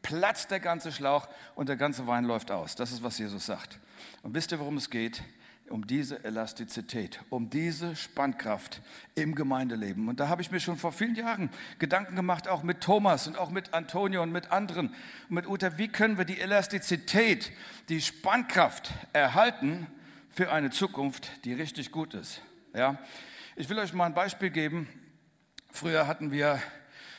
platzt 0.00 0.52
der 0.52 0.60
ganze 0.60 0.92
Schlauch 0.92 1.28
und 1.56 1.68
der 1.68 1.74
ganze 1.76 2.06
Wein 2.06 2.24
läuft 2.24 2.52
aus. 2.52 2.76
Das 2.76 2.92
ist, 2.92 3.02
was 3.02 3.18
Jesus 3.18 3.46
sagt. 3.46 3.80
Und 4.22 4.34
wisst 4.34 4.52
ihr, 4.52 4.60
worum 4.60 4.76
es 4.76 4.90
geht? 4.90 5.24
um 5.70 5.86
diese 5.86 6.24
Elastizität, 6.24 7.20
um 7.28 7.50
diese 7.50 7.94
Spannkraft 7.94 8.80
im 9.14 9.34
Gemeindeleben. 9.34 10.08
Und 10.08 10.18
da 10.18 10.28
habe 10.28 10.40
ich 10.40 10.50
mir 10.50 10.60
schon 10.60 10.78
vor 10.78 10.92
vielen 10.92 11.14
Jahren 11.14 11.50
Gedanken 11.78 12.16
gemacht, 12.16 12.48
auch 12.48 12.62
mit 12.62 12.80
Thomas 12.80 13.26
und 13.26 13.36
auch 13.36 13.50
mit 13.50 13.74
Antonio 13.74 14.22
und 14.22 14.32
mit 14.32 14.50
anderen, 14.50 14.94
mit 15.28 15.46
Uta, 15.46 15.76
wie 15.76 15.88
können 15.88 16.16
wir 16.16 16.24
die 16.24 16.40
Elastizität, 16.40 17.52
die 17.90 18.00
Spannkraft 18.00 18.92
erhalten 19.12 19.88
für 20.38 20.52
eine 20.52 20.70
Zukunft, 20.70 21.44
die 21.44 21.52
richtig 21.52 21.90
gut 21.90 22.14
ist. 22.14 22.42
Ja? 22.72 22.96
Ich 23.56 23.68
will 23.68 23.76
euch 23.80 23.92
mal 23.92 24.04
ein 24.04 24.14
Beispiel 24.14 24.50
geben. 24.50 24.86
Früher 25.72 26.06
hatten 26.06 26.30
wir 26.30 26.62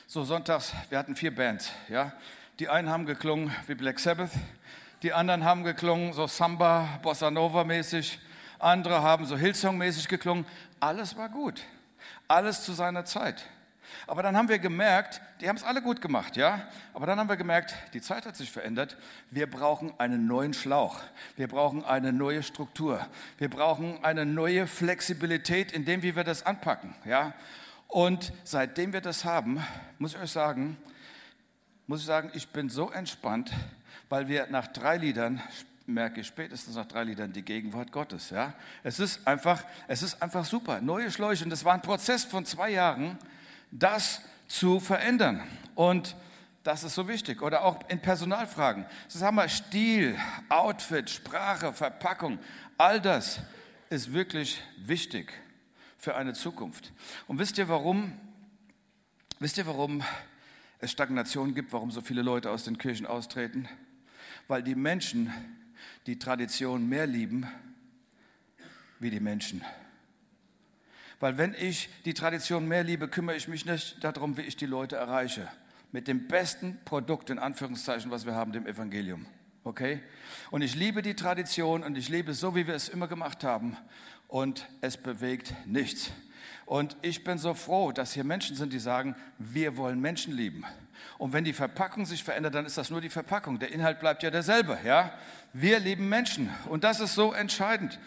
so 0.08 0.24
sonntags, 0.24 0.74
wir 0.88 0.98
hatten 0.98 1.18
vier 1.18 1.36
Bands. 1.36 1.70
Ja? 1.90 2.14
Die 2.60 2.70
einen 2.70 2.88
haben 2.90 3.06
geklungen 3.06 3.54
wie 3.68 3.76
Black 3.76 4.00
Sabbath, 4.00 4.32
die 5.04 5.12
anderen 5.12 5.44
haben 5.44 5.66
geklungen 5.66 6.14
so 6.14 6.28
Samba, 6.28 7.00
Bossa 7.02 7.30
Nova 7.30 7.66
mäßig 7.66 8.20
andere 8.58 9.02
haben 9.02 9.26
so 9.26 9.36
Hillsong-mäßig 9.36 10.08
geklungen. 10.08 10.46
Alles 10.80 11.18
war 11.18 11.28
gut. 11.28 11.62
Alles 12.30 12.64
zu 12.64 12.72
seiner 12.72 13.04
Zeit. 13.04 13.44
Aber 14.08 14.24
dann 14.24 14.36
haben 14.38 14.50
wir 14.50 14.60
gemerkt, 14.60 15.22
die 15.42 15.50
haben 15.50 15.56
es 15.56 15.64
alle 15.64 15.82
gut 15.82 16.02
gemacht, 16.02 16.36
ja? 16.36 16.68
Aber 16.94 17.06
dann 17.06 17.20
haben 17.20 17.30
wir 17.30 17.38
gemerkt, 17.38 17.76
die 17.94 18.02
Zeit 18.02 18.26
hat 18.26 18.36
sich 18.36 18.52
verändert. 18.52 18.98
Wir 19.32 19.50
brauchen 19.50 19.94
einen 20.00 20.28
neuen 20.28 20.54
Schlauch. 20.54 21.00
Wir 21.36 21.48
brauchen 21.48 21.84
eine 21.84 22.14
neue 22.14 22.44
Struktur. 22.44 23.06
Wir 23.38 23.50
brauchen 23.50 24.04
eine 24.04 24.26
neue 24.26 24.68
Flexibilität 24.68 25.72
in 25.72 25.86
dem, 25.86 26.02
wie 26.02 26.16
wir 26.16 26.24
das 26.24 26.46
anpacken, 26.46 26.96
ja? 27.06 27.34
Und 27.88 28.34
seitdem 28.44 28.94
wir 28.94 29.02
das 29.02 29.26
haben, 29.26 29.66
muss 29.98 30.14
ich 30.14 30.20
euch 30.20 30.32
sagen, 30.32 30.78
muss 31.88 32.02
ich 32.02 32.06
sagen, 32.06 32.30
ich 32.36 32.48
bin 32.50 32.70
so 32.70 32.92
entspannt, 32.92 33.52
weil 34.10 34.28
wir 34.28 34.46
nach 34.52 34.68
drei 34.68 34.98
Liedern 34.98 35.42
merke 35.90 36.22
ich 36.22 36.28
spätestens 36.28 36.76
nach 36.76 36.86
drei 36.86 37.04
Liedern 37.04 37.34
die 37.34 37.42
Gegenwart 37.42 37.92
Gottes. 37.92 38.30
Ja? 38.30 38.54
Es, 38.84 39.00
ist 39.00 39.28
einfach, 39.28 39.64
es 39.88 40.04
ist 40.04 40.22
einfach 40.22 40.46
super. 40.46 40.82
Neue 40.82 41.12
Schläuche. 41.12 41.44
Und 41.44 41.50
das 41.50 41.66
war 41.66 41.74
ein 41.74 41.82
Prozess 41.82 42.24
von 42.24 42.46
zwei 42.46 42.70
Jahren, 42.70 43.18
das 43.72 44.22
zu 44.48 44.80
verändern. 44.80 45.42
Und 45.76 46.16
das 46.64 46.84
ist 46.84 46.96
so 46.96 47.08
wichtig. 47.08 47.42
Oder 47.42 47.64
auch 47.64 47.80
in 47.90 48.02
Personalfragen. 48.02 48.86
Das 49.12 49.22
haben 49.22 49.36
wir 49.36 49.48
Stil, 49.48 50.18
Outfit, 50.50 51.10
Sprache, 51.10 51.74
Verpackung. 51.74 52.40
All 52.78 53.00
das 53.00 53.40
ist 53.90 54.14
wirklich 54.14 54.62
wichtig 54.78 55.34
für 55.98 56.16
eine 56.16 56.34
Zukunft. 56.34 56.92
Und 57.28 57.40
wisst 57.40 57.58
ihr 57.58 57.70
warum? 57.70 58.14
Wisst 59.40 59.58
ihr 59.58 59.68
warum 59.68 60.04
es 60.80 60.92
Stagnation 60.92 61.56
gibt, 61.56 61.74
warum 61.74 61.92
so 61.92 62.02
viele 62.02 62.22
Leute 62.22 62.52
aus 62.52 62.66
den 62.66 62.78
Kirchen 62.78 63.06
austreten? 63.06 63.68
Weil 64.48 64.64
die 64.64 64.76
Menschen 64.76 65.34
die 66.06 66.20
Tradition 66.20 66.88
mehr 66.88 67.08
lieben 67.08 67.48
wie 69.00 69.10
die 69.10 69.20
Menschen. 69.20 69.64
Weil 71.20 71.38
wenn 71.38 71.54
ich 71.54 71.90
die 72.06 72.14
Tradition 72.14 72.68
mehr 72.68 72.84
liebe, 72.84 73.08
kümmere 73.08 73.36
ich 73.36 73.48
mich 73.48 73.66
nicht 73.66 74.04
darum, 74.04 74.38
wie 74.38 74.42
ich 74.42 74.56
die 74.56 74.66
Leute 74.66 74.96
erreiche. 74.96 75.48
Mit 75.92 76.08
dem 76.08 76.28
besten 76.28 76.80
Produkt, 76.86 77.30
in 77.30 77.40
Anführungszeichen, 77.40 78.12
was 78.12 78.26
wir 78.26 78.36
haben, 78.36 78.52
dem 78.52 78.68
Evangelium. 78.68 79.26
Okay? 79.64 80.02
Und 80.52 80.62
ich 80.62 80.76
liebe 80.76 81.02
die 81.02 81.16
Tradition 81.16 81.84
und 81.84 81.98
ich 81.98 82.10
lebe 82.10 82.34
so, 82.34 82.56
wie 82.56 82.68
wir 82.68 82.76
es 82.76 82.90
immer 82.90 83.08
gemacht 83.08 83.44
haben. 83.44 83.76
Und 84.28 84.68
es 84.82 84.98
bewegt 84.98 85.54
nichts. 85.66 86.12
Und 86.66 86.96
ich 87.02 87.24
bin 87.24 87.40
so 87.40 87.56
froh, 87.56 87.92
dass 87.92 88.14
hier 88.14 88.24
Menschen 88.24 88.56
sind, 88.56 88.72
die 88.72 88.80
sagen, 88.80 89.16
wir 89.40 89.76
wollen 89.76 90.00
Menschen 90.00 90.34
lieben. 90.34 90.64
Und 91.18 91.34
wenn 91.34 91.44
die 91.44 91.54
Verpackung 91.54 92.06
sich 92.06 92.24
verändert, 92.24 92.56
dann 92.56 92.66
ist 92.66 92.78
das 92.78 92.92
nur 92.92 93.02
die 93.02 93.10
Verpackung. 93.10 93.60
Der 93.60 93.72
Inhalt 93.72 94.00
bleibt 94.00 94.24
ja 94.24 94.30
derselbe. 94.30 94.78
Ja? 94.86 95.14
Wir 95.52 95.80
lieben 95.80 96.08
Menschen. 96.08 96.50
Und 96.70 96.84
das 96.84 97.00
ist 97.00 97.16
so 97.16 97.34
entscheidend. 97.34 98.00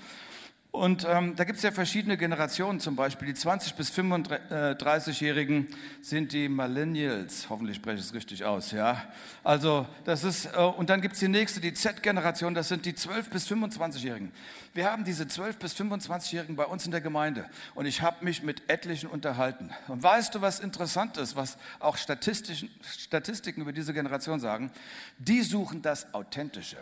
Und 0.72 1.06
ähm, 1.06 1.36
da 1.36 1.44
gibt 1.44 1.58
es 1.58 1.62
ja 1.64 1.70
verschiedene 1.70 2.16
Generationen, 2.16 2.80
zum 2.80 2.96
Beispiel 2.96 3.28
die 3.28 3.38
20- 3.38 3.76
bis 3.76 3.90
35-Jährigen 3.92 5.68
sind 6.00 6.32
die 6.32 6.48
Millennials. 6.48 7.50
Hoffentlich 7.50 7.76
spreche 7.76 7.98
ich 7.98 8.06
es 8.06 8.14
richtig 8.14 8.46
aus, 8.46 8.70
ja. 8.72 9.04
Also, 9.44 9.86
das 10.06 10.24
ist, 10.24 10.46
äh, 10.46 10.56
und 10.58 10.88
dann 10.88 11.02
gibt 11.02 11.12
es 11.12 11.20
die 11.20 11.28
nächste, 11.28 11.60
die 11.60 11.74
Z-Generation, 11.74 12.54
das 12.54 12.68
sind 12.68 12.86
die 12.86 12.94
12- 12.94 13.28
bis 13.28 13.46
25-Jährigen. 13.52 14.32
Wir 14.72 14.90
haben 14.90 15.04
diese 15.04 15.24
12- 15.24 15.58
bis 15.58 15.74
25-Jährigen 15.78 16.56
bei 16.56 16.64
uns 16.64 16.86
in 16.86 16.90
der 16.90 17.02
Gemeinde 17.02 17.44
und 17.74 17.84
ich 17.84 18.00
habe 18.00 18.24
mich 18.24 18.42
mit 18.42 18.70
etlichen 18.70 19.10
unterhalten. 19.10 19.68
Und 19.88 20.02
weißt 20.02 20.34
du, 20.34 20.40
was 20.40 20.58
interessant 20.58 21.18
ist, 21.18 21.36
was 21.36 21.58
auch 21.80 21.98
Statistiken 21.98 23.60
über 23.60 23.74
diese 23.74 23.92
Generation 23.92 24.40
sagen? 24.40 24.72
Die 25.18 25.42
suchen 25.42 25.82
das 25.82 26.14
Authentische, 26.14 26.78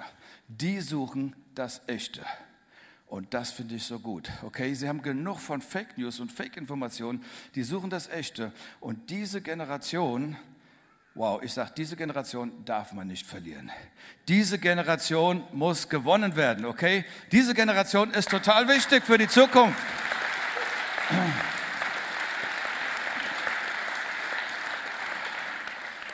die 0.47 0.81
suchen 0.81 1.35
das 1.57 1.81
Echte. 1.89 2.23
Und 3.11 3.35
das 3.35 3.51
finde 3.51 3.75
ich 3.75 3.83
so 3.83 3.99
gut. 3.99 4.31
Okay, 4.45 4.73
sie 4.73 4.89
haben 4.89 5.03
genug 5.03 5.41
von 5.41 5.61
Fake 5.61 5.99
News 5.99 6.21
und 6.21 6.31
Fake-Informationen. 6.31 7.25
Die 7.57 7.65
suchen 7.65 7.91
das 7.91 8.09
Echte. 8.09 8.53
Und 8.79 9.11
diese 9.11 9.41
Generation, 9.41 10.37
wow, 11.17 11.43
ich 11.43 11.53
sage, 11.53 11.73
diese 11.77 11.97
Generation 11.97 12.65
darf 12.65 12.93
man 12.93 13.09
nicht 13.09 13.27
verlieren. 13.27 13.73
Diese 14.29 14.61
Generation 14.61 15.43
muss 15.51 15.89
gewonnen 15.89 16.37
werden. 16.37 16.65
Okay, 16.65 17.05
diese 17.33 17.53
Generation 17.53 18.13
ist 18.13 18.31
total 18.31 18.69
wichtig 18.69 19.05
für 19.05 19.19
die 19.19 19.27
Zukunft. 19.27 19.77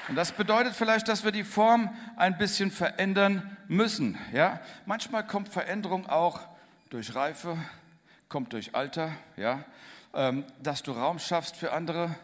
Und 0.09 0.15
das 0.15 0.33
bedeutet 0.33 0.75
vielleicht, 0.75 1.09
dass 1.09 1.25
wir 1.25 1.33
die 1.33 1.45
Form 1.45 1.95
ein 2.17 2.39
bisschen 2.39 2.71
verändern 2.71 3.55
müssen. 3.69 4.17
Ja? 4.33 4.61
Manchmal 4.87 5.27
kommt 5.27 5.51
Veränderung 5.51 6.07
auch 6.07 6.56
durch 6.97 7.15
Reife, 7.15 7.59
kommt 8.31 8.55
durch 8.55 8.75
Alter, 8.75 9.13
ja, 9.37 9.67
ähm, 10.15 10.47
dass 10.63 10.83
du 10.83 10.93
Raum 10.93 11.19
schaffst 11.19 11.55
für 11.55 11.75
andere. 11.75 12.15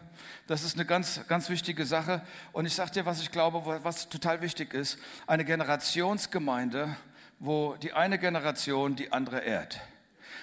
Das 0.47 0.63
ist 0.63 0.73
eine 0.73 0.85
ganz, 0.87 1.21
ganz 1.27 1.47
wichtige 1.51 1.85
Sache. 1.85 2.25
Und 2.53 2.65
ich 2.65 2.73
sage 2.73 2.89
dir, 2.89 3.05
was 3.05 3.21
ich 3.21 3.29
glaube, 3.31 3.81
was 3.83 4.09
total 4.09 4.41
wichtig 4.41 4.73
ist: 4.73 4.97
eine 5.27 5.45
Generationsgemeinde, 5.45 6.97
wo 7.37 7.75
die 7.75 7.93
eine 7.93 8.17
Generation 8.17 8.95
die 8.95 9.11
andere 9.11 9.41
ehrt. 9.41 9.79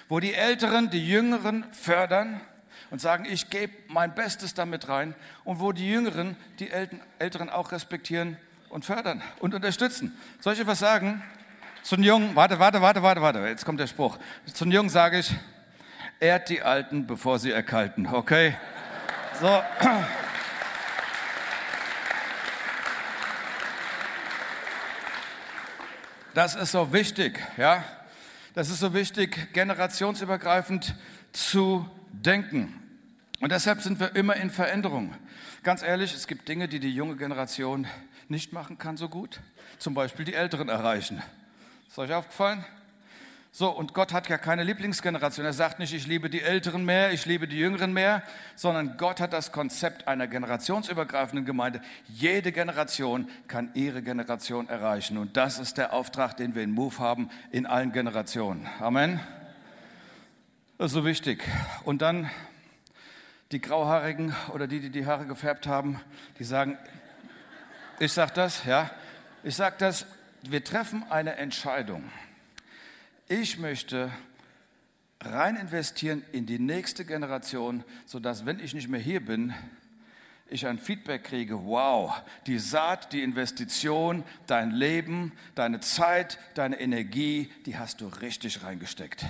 Wo 0.07 0.21
die 0.21 0.33
Älteren 0.33 0.89
die 0.89 1.05
Jüngeren 1.05 1.65
fördern 1.73 2.39
und 2.89 3.01
sagen, 3.01 3.25
ich 3.25 3.49
gebe 3.49 3.73
mein 3.89 4.15
Bestes 4.15 4.53
damit 4.53 4.87
rein. 4.87 5.13
Und 5.43 5.59
wo 5.59 5.73
die 5.73 5.89
Jüngeren 5.89 6.37
die 6.59 6.71
Älteren 7.19 7.49
auch 7.49 7.73
respektieren 7.73 8.37
und 8.69 8.85
fördern 8.85 9.21
und 9.39 9.53
unterstützen. 9.53 10.17
Soll 10.39 10.53
ich 10.53 10.61
etwas 10.61 10.79
sagen? 10.79 11.21
Zu 11.83 11.95
den 11.95 12.05
Jungen, 12.05 12.35
warte, 12.35 12.59
warte, 12.59 12.81
warte, 12.81 13.01
warte, 13.01 13.21
warte, 13.21 13.39
jetzt 13.47 13.65
kommt 13.65 13.79
der 13.79 13.87
Spruch. 13.87 14.17
Zu 14.53 14.65
den 14.65 14.71
Jungen 14.71 14.89
sage 14.89 15.19
ich, 15.19 15.33
ehrt 16.19 16.49
die 16.49 16.61
Alten, 16.61 17.07
bevor 17.07 17.39
sie 17.39 17.51
erkalten, 17.51 18.07
okay? 18.07 18.55
So. 19.39 19.63
Das 26.33 26.55
ist 26.55 26.71
so 26.71 26.93
wichtig, 26.93 27.39
ja? 27.57 27.83
Das 28.53 28.69
ist 28.69 28.79
so 28.79 28.93
wichtig, 28.93 29.53
generationsübergreifend 29.53 30.95
zu 31.31 31.89
denken. 32.11 32.77
Und 33.39 33.51
deshalb 33.51 33.81
sind 33.81 33.99
wir 33.99 34.15
immer 34.15 34.35
in 34.35 34.51
Veränderung. 34.51 35.15
Ganz 35.63 35.81
ehrlich, 35.81 36.13
es 36.13 36.27
gibt 36.27 36.47
Dinge, 36.47 36.67
die 36.67 36.79
die 36.79 36.93
junge 36.93 37.15
Generation 37.15 37.87
nicht 38.29 38.53
machen 38.53 38.77
kann 38.77 38.97
so 38.97 39.09
gut. 39.09 39.39
Zum 39.79 39.93
Beispiel 39.93 40.25
die 40.25 40.35
Älteren 40.35 40.69
erreichen. 40.69 41.23
Ist 41.91 41.99
euch 41.99 42.13
aufgefallen? 42.13 42.63
So, 43.51 43.69
und 43.69 43.93
Gott 43.93 44.13
hat 44.13 44.29
ja 44.29 44.37
keine 44.37 44.63
Lieblingsgeneration. 44.63 45.45
Er 45.45 45.51
sagt 45.51 45.77
nicht, 45.77 45.93
ich 45.93 46.07
liebe 46.07 46.29
die 46.29 46.41
Älteren 46.41 46.85
mehr, 46.85 47.11
ich 47.11 47.25
liebe 47.25 47.49
die 47.49 47.57
Jüngeren 47.57 47.91
mehr, 47.91 48.23
sondern 48.55 48.95
Gott 48.95 49.19
hat 49.19 49.33
das 49.33 49.51
Konzept 49.51 50.07
einer 50.07 50.27
generationsübergreifenden 50.27 51.43
Gemeinde. 51.43 51.81
Jede 52.07 52.53
Generation 52.53 53.29
kann 53.49 53.71
ihre 53.73 54.01
Generation 54.01 54.69
erreichen. 54.69 55.17
Und 55.17 55.35
das 55.35 55.59
ist 55.59 55.77
der 55.77 55.91
Auftrag, 55.91 56.37
den 56.37 56.55
wir 56.55 56.63
in 56.63 56.71
Move 56.71 56.97
haben, 56.97 57.29
in 57.51 57.65
allen 57.65 57.91
Generationen. 57.91 58.69
Amen. 58.79 59.19
Das 60.77 60.91
ist 60.91 60.93
so 60.93 61.03
wichtig. 61.03 61.43
Und 61.83 62.01
dann 62.01 62.29
die 63.51 63.59
Grauhaarigen 63.59 64.33
oder 64.53 64.65
die, 64.65 64.79
die 64.79 64.91
die 64.91 65.05
Haare 65.05 65.25
gefärbt 65.25 65.67
haben, 65.67 65.99
die 66.39 66.45
sagen, 66.45 66.77
ich 67.99 68.13
sage 68.13 68.31
das, 68.33 68.63
ja, 68.63 68.89
ich 69.43 69.57
sage 69.57 69.75
das, 69.77 70.05
wir 70.43 70.63
treffen 70.63 71.03
eine 71.09 71.35
Entscheidung. 71.35 72.03
Ich 73.27 73.59
möchte 73.59 74.11
rein 75.21 75.55
investieren 75.55 76.23
in 76.31 76.45
die 76.45 76.59
nächste 76.59 77.05
Generation, 77.05 77.83
sodass, 78.05 78.45
wenn 78.45 78.59
ich 78.59 78.73
nicht 78.73 78.89
mehr 78.89 78.99
hier 78.99 79.23
bin, 79.23 79.53
ich 80.47 80.67
ein 80.67 80.77
Feedback 80.77 81.23
kriege, 81.23 81.65
wow, 81.65 82.21
die 82.45 82.59
Saat, 82.59 83.13
die 83.13 83.23
Investition, 83.23 84.23
dein 84.47 84.71
Leben, 84.71 85.31
deine 85.55 85.79
Zeit, 85.79 86.39
deine 86.55 86.79
Energie, 86.79 87.49
die 87.65 87.77
hast 87.77 88.01
du 88.01 88.07
richtig 88.07 88.63
reingesteckt. 88.63 89.25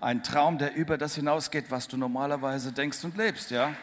Ein 0.00 0.22
Traum, 0.22 0.58
der 0.58 0.74
über 0.74 0.98
das 0.98 1.14
hinausgeht, 1.14 1.70
was 1.70 1.86
du 1.86 1.96
normalerweise 1.96 2.72
denkst 2.72 3.04
und 3.04 3.16
lebst, 3.16 3.50
ja? 3.50 3.74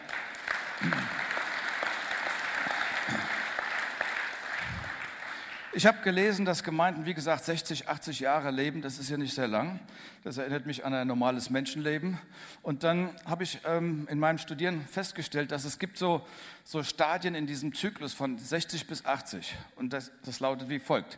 Ich 5.76 5.88
habe 5.88 6.04
gelesen, 6.04 6.46
dass 6.46 6.62
Gemeinden, 6.62 7.08
wie 7.08 7.16
gesagt, 7.16 7.46
60, 7.46 7.90
80 7.90 8.20
Jahre 8.20 8.52
leben. 8.52 8.84
Das 8.84 9.00
ist 9.00 9.10
ja 9.10 9.18
nicht 9.18 9.34
sehr 9.34 9.48
lang. 9.48 9.80
Das 10.24 10.38
erinnert 10.38 10.68
mich 10.68 10.86
an 10.86 10.94
ein 10.94 11.08
normales 11.08 11.50
Menschenleben. 11.50 12.20
Und 12.62 12.84
dann 12.84 13.10
habe 13.26 13.44
ich 13.44 13.58
ähm, 13.66 14.08
in 14.08 14.20
meinem 14.20 14.38
Studieren 14.38 14.86
festgestellt, 14.86 15.52
dass 15.52 15.66
es 15.66 15.80
gibt 15.80 15.98
so, 15.98 16.24
so 16.64 16.84
Stadien 16.84 17.34
in 17.34 17.48
diesem 17.48 17.74
Zyklus 17.74 18.14
von 18.14 18.38
60 18.38 18.86
bis 18.86 19.04
80. 19.04 19.56
Und 19.76 19.94
das, 19.94 20.12
das 20.24 20.40
lautet 20.40 20.70
wie 20.70 20.78
folgt. 20.78 21.18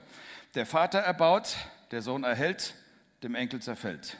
Der 0.53 0.65
Vater 0.65 0.99
erbaut, 0.99 1.57
der 1.91 2.01
Sohn 2.01 2.23
erhält, 2.23 2.75
dem 3.23 3.35
Enkel 3.35 3.61
zerfällt. 3.61 4.15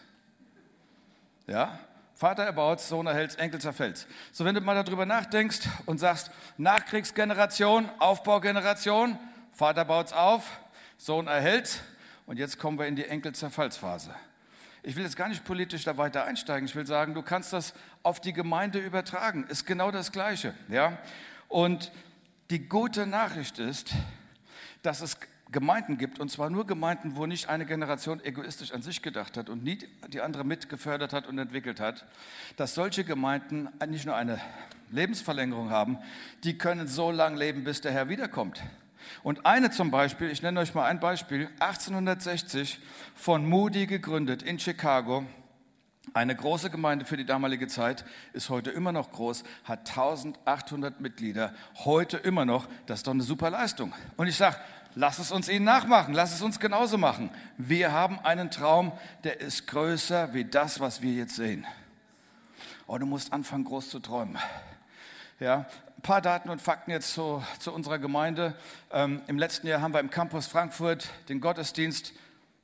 Ja? 1.47 1.79
Vater 2.13 2.43
erbaut, 2.43 2.81
Sohn 2.81 3.07
erhält, 3.07 3.39
Enkel 3.39 3.61
zerfällt. 3.61 4.05
So, 4.33 4.43
wenn 4.43 4.55
du 4.55 4.59
mal 4.59 4.83
darüber 4.83 5.05
nachdenkst 5.05 5.61
und 5.85 5.99
sagst, 5.99 6.29
Nachkriegsgeneration, 6.57 7.89
Aufbaugeneration, 7.99 9.17
Vater 9.55 9.85
baut 9.85 10.07
es 10.07 10.13
auf, 10.13 10.59
Sohn 10.97 11.27
erhält 11.27 11.81
und 12.25 12.37
jetzt 12.37 12.59
kommen 12.59 12.77
wir 12.77 12.87
in 12.87 12.97
die 12.97 13.05
Enkelzerfallsphase. 13.05 14.13
Ich 14.83 14.97
will 14.97 15.03
jetzt 15.03 15.15
gar 15.15 15.29
nicht 15.29 15.45
politisch 15.45 15.85
da 15.85 15.97
weiter 15.97 16.25
einsteigen. 16.25 16.67
Ich 16.67 16.75
will 16.75 16.85
sagen, 16.85 17.13
du 17.13 17.21
kannst 17.21 17.53
das 17.53 17.73
auf 18.03 18.19
die 18.19 18.33
Gemeinde 18.33 18.79
übertragen. 18.79 19.45
Ist 19.47 19.65
genau 19.65 19.91
das 19.91 20.11
Gleiche. 20.11 20.53
Ja? 20.67 20.97
Und 21.47 21.93
die 22.49 22.67
gute 22.67 23.07
Nachricht 23.07 23.57
ist, 23.57 23.93
dass 24.83 24.99
es 24.99 25.17
Gemeinden 25.51 25.97
gibt, 25.97 26.19
und 26.19 26.29
zwar 26.29 26.49
nur 26.49 26.67
Gemeinden, 26.67 27.15
wo 27.15 27.25
nicht 27.25 27.47
eine 27.47 27.65
Generation 27.65 28.19
egoistisch 28.25 28.73
an 28.73 28.81
sich 28.81 29.01
gedacht 29.01 29.37
hat 29.37 29.49
und 29.49 29.63
nie 29.63 29.79
die 30.09 30.19
andere 30.19 30.43
mitgefördert 30.43 31.13
hat 31.13 31.27
und 31.27 31.39
entwickelt 31.39 31.79
hat, 31.79 32.05
dass 32.57 32.75
solche 32.75 33.05
Gemeinden 33.05 33.69
nicht 33.87 34.05
nur 34.05 34.17
eine 34.17 34.41
Lebensverlängerung 34.91 35.69
haben, 35.69 35.97
die 36.43 36.57
können 36.57 36.89
so 36.89 37.09
lange 37.09 37.37
leben, 37.37 37.63
bis 37.63 37.79
der 37.79 37.93
Herr 37.93 38.09
wiederkommt. 38.09 38.61
Und 39.23 39.45
eine 39.45 39.71
zum 39.71 39.91
Beispiel, 39.91 40.29
ich 40.29 40.41
nenne 40.41 40.59
euch 40.59 40.73
mal 40.73 40.85
ein 40.85 40.99
Beispiel, 40.99 41.49
1860 41.59 42.79
von 43.13 43.47
Moody 43.47 43.87
gegründet 43.87 44.43
in 44.43 44.59
Chicago. 44.59 45.25
Eine 46.13 46.35
große 46.35 46.69
Gemeinde 46.69 47.05
für 47.05 47.17
die 47.17 47.25
damalige 47.25 47.67
Zeit 47.67 48.05
ist 48.33 48.49
heute 48.49 48.69
immer 48.69 48.91
noch 48.91 49.11
groß, 49.11 49.43
hat 49.63 49.89
1800 49.89 51.01
Mitglieder, 51.01 51.53
heute 51.83 52.17
immer 52.17 52.45
noch. 52.45 52.67
Das 52.85 52.99
ist 52.99 53.07
doch 53.07 53.13
eine 53.13 53.23
super 53.23 53.49
Leistung. 53.49 53.93
Und 54.15 54.27
ich 54.27 54.35
sage, 54.35 54.57
lass 54.93 55.19
es 55.19 55.31
uns 55.31 55.49
ihnen 55.49 55.65
nachmachen, 55.65 56.13
lass 56.13 56.33
es 56.33 56.41
uns 56.41 56.59
genauso 56.59 56.97
machen. 56.97 57.31
Wir 57.57 57.91
haben 57.91 58.19
einen 58.19 58.51
Traum, 58.51 58.91
der 59.23 59.41
ist 59.41 59.67
größer 59.67 60.33
wie 60.33 60.45
das, 60.45 60.79
was 60.79 61.01
wir 61.01 61.13
jetzt 61.13 61.35
sehen. 61.35 61.65
Oh, 62.87 62.97
du 62.97 63.05
musst 63.05 63.33
anfangen, 63.33 63.63
groß 63.63 63.89
zu 63.89 63.99
träumen. 63.99 64.37
Ja, 65.39 65.65
paar 66.05 66.21
Daten 66.21 66.51
und 66.51 66.61
Fakten 66.61 66.91
jetzt 66.91 67.15
zu, 67.15 67.41
zu 67.57 67.73
unserer 67.73 67.97
Gemeinde. 67.97 68.53
Ähm, 68.91 69.23
Im 69.25 69.39
letzten 69.39 69.65
Jahr 69.65 69.81
haben 69.81 69.91
wir 69.91 69.99
im 69.99 70.11
Campus 70.11 70.45
Frankfurt 70.45 71.09
den 71.29 71.41
Gottesdienst 71.41 72.13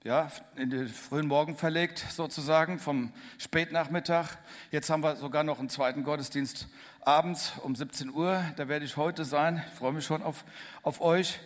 ja, 0.04 0.28
in 0.58 0.70
den 0.70 0.88
frühen 0.88 1.26
Morgen 1.26 1.58
verlegt, 1.58 2.06
sozusagen, 2.12 2.78
vom 2.78 3.12
Spätnachmittag. 3.40 4.28
Jetzt 4.70 4.92
haben 4.92 5.02
wir 5.02 5.16
sogar 5.16 5.44
noch 5.44 5.58
einen 5.58 5.70
zweiten 5.70 6.04
Gottesdienst 6.04 6.68
abends 7.00 7.54
um 7.64 7.76
17 7.76 8.12
Uhr. 8.12 8.44
Da 8.58 8.68
werde 8.68 8.86
ich 8.86 8.96
heute 8.96 9.26
sein. 9.26 9.64
Ich 9.72 9.80
freue 9.80 9.94
mich 9.94 10.06
schon 10.06 10.22
auf, 10.22 10.46
auf 10.84 11.02
euch. 11.02 11.40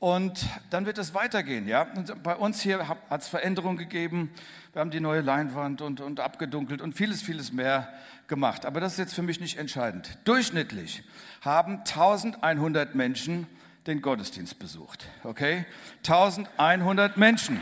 Und 0.00 0.44
dann 0.70 0.84
wird 0.84 0.98
es 0.98 1.14
weitergehen. 1.14 1.68
Ja? 1.68 1.86
Bei 2.24 2.34
uns 2.34 2.60
hier 2.60 2.88
hat 2.88 3.20
es 3.20 3.28
Veränderungen 3.28 3.78
gegeben. 3.78 4.32
Wir 4.72 4.80
haben 4.80 4.90
die 4.90 5.00
neue 5.00 5.20
Leinwand 5.20 5.80
und, 5.80 6.00
und 6.00 6.18
abgedunkelt 6.18 6.82
und 6.82 6.94
vieles, 6.94 7.22
vieles 7.22 7.52
mehr 7.52 7.92
gemacht. 8.28 8.66
Aber 8.66 8.80
das 8.80 8.92
ist 8.92 8.98
jetzt 8.98 9.14
für 9.14 9.22
mich 9.22 9.40
nicht 9.40 9.58
entscheidend. 9.58 10.18
Durchschnittlich 10.24 11.02
haben 11.42 11.78
1100 11.80 12.94
Menschen 12.94 13.46
den 13.86 14.02
Gottesdienst 14.02 14.58
besucht. 14.58 15.06
Okay? 15.22 15.64
1100 15.98 17.16
Menschen. 17.16 17.60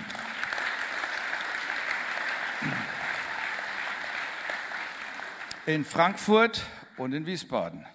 In 5.67 5.85
Frankfurt 5.85 6.63
und 6.97 7.13
in 7.13 7.27
Wiesbaden. 7.27 7.87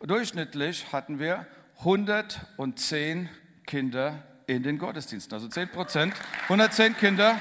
durchschnittlich 0.00 0.92
hatten 0.92 1.18
wir 1.18 1.46
110 1.80 3.28
Kinder 3.66 4.22
in 4.46 4.62
den 4.62 4.78
Gottesdiensten, 4.78 5.34
also 5.34 5.48
10 5.48 5.68
Prozent, 5.68 6.14
110 6.44 6.96
Kinder. 6.96 7.40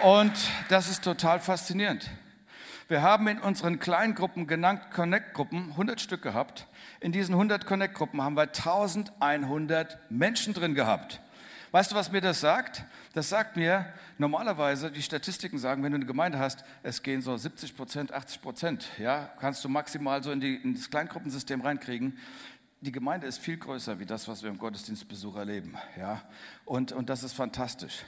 Und 0.00 0.32
das 0.68 0.88
ist 0.88 1.04
total 1.04 1.38
faszinierend. 1.40 2.10
Wir 2.92 3.00
haben 3.00 3.26
in 3.26 3.38
unseren 3.38 3.78
Kleingruppen, 3.78 4.46
genannt 4.46 4.90
Connect-Gruppen, 4.90 5.70
100 5.70 5.98
Stück 5.98 6.20
gehabt. 6.20 6.66
In 7.00 7.10
diesen 7.10 7.32
100 7.32 7.64
Connect-Gruppen 7.64 8.20
haben 8.20 8.36
wir 8.36 8.42
1100 8.42 9.98
Menschen 10.10 10.52
drin 10.52 10.74
gehabt. 10.74 11.22
Weißt 11.70 11.90
du, 11.90 11.96
was 11.96 12.12
mir 12.12 12.20
das 12.20 12.40
sagt? 12.40 12.84
Das 13.14 13.30
sagt 13.30 13.56
mir, 13.56 13.86
normalerweise, 14.18 14.90
die 14.90 15.00
Statistiken 15.00 15.56
sagen, 15.56 15.82
wenn 15.82 15.92
du 15.92 15.96
eine 15.96 16.04
Gemeinde 16.04 16.38
hast, 16.38 16.66
es 16.82 17.02
gehen 17.02 17.22
so 17.22 17.34
70 17.34 17.78
Prozent, 17.78 18.12
80 18.12 18.42
Prozent, 18.42 18.86
ja, 18.98 19.30
kannst 19.40 19.64
du 19.64 19.70
maximal 19.70 20.22
so 20.22 20.30
in, 20.30 20.40
die, 20.40 20.56
in 20.56 20.74
das 20.74 20.90
Kleingruppensystem 20.90 21.62
reinkriegen 21.62 22.18
die 22.82 22.90
Gemeinde 22.90 23.28
ist 23.28 23.38
viel 23.38 23.58
größer 23.58 24.00
wie 24.00 24.06
das, 24.06 24.26
was 24.26 24.42
wir 24.42 24.50
im 24.50 24.58
Gottesdienstbesuch 24.58 25.36
erleben. 25.36 25.76
Ja? 25.96 26.20
Und, 26.64 26.90
und 26.90 27.08
das 27.10 27.22
ist 27.22 27.32
fantastisch. 27.32 28.02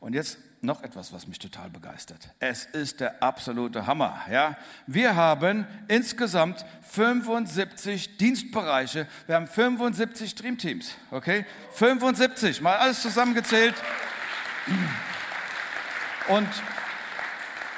Und 0.00 0.14
jetzt 0.14 0.38
noch 0.62 0.82
etwas, 0.82 1.12
was 1.12 1.26
mich 1.26 1.38
total 1.38 1.68
begeistert. 1.70 2.30
Es 2.38 2.64
ist 2.64 3.00
der 3.00 3.22
absolute 3.22 3.86
Hammer. 3.86 4.20
Ja? 4.30 4.56
Wir 4.86 5.14
haben 5.14 5.66
insgesamt 5.88 6.64
75 6.82 8.16
Dienstbereiche. 8.16 9.06
Wir 9.26 9.36
haben 9.36 9.46
75 9.46 10.34
Dreamteams. 10.34 10.94
Okay? 11.10 11.44
75, 11.72 12.62
mal 12.62 12.76
alles 12.76 13.02
zusammengezählt. 13.02 13.74
Und 16.28 16.48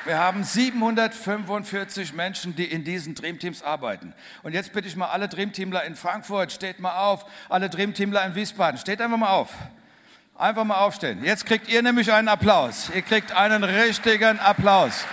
wir 0.05 0.19
haben 0.19 0.43
745 0.43 2.13
Menschen, 2.15 2.57
die 2.57 2.65
in 2.65 2.85
diesen 2.85 3.15
Dreamteams 3.15 3.63
arbeiten. 3.63 4.15
Und 4.43 4.53
jetzt 4.53 4.73
bitte 4.73 4.89
ich 4.89 4.97
mal 4.97 5.07
alle 5.07 5.29
Dreamteamler 5.29 5.85
in 5.85 5.95
Frankfurt, 5.95 6.53
steht 6.53 6.81
mal 6.81 6.97
auf. 6.99 7.25
Alle 7.49 7.69
Dreamteamler 7.69 8.25
in 8.27 8.35
Wiesbaden, 8.35 8.79
steht 8.79 9.01
einfach 9.01 9.19
mal 9.19 9.31
auf. 9.31 9.55
Einfach 10.37 10.64
mal 10.64 10.77
aufstehen. 10.77 11.23
Jetzt 11.23 11.47
kriegt 11.47 11.68
ihr 11.68 11.83
nämlich 11.83 12.12
einen 12.12 12.29
Applaus. 12.29 12.90
Ihr 12.95 13.03
kriegt 13.03 13.33
einen 13.33 13.62
richtigen 13.62 14.40
Applaus. 14.40 15.05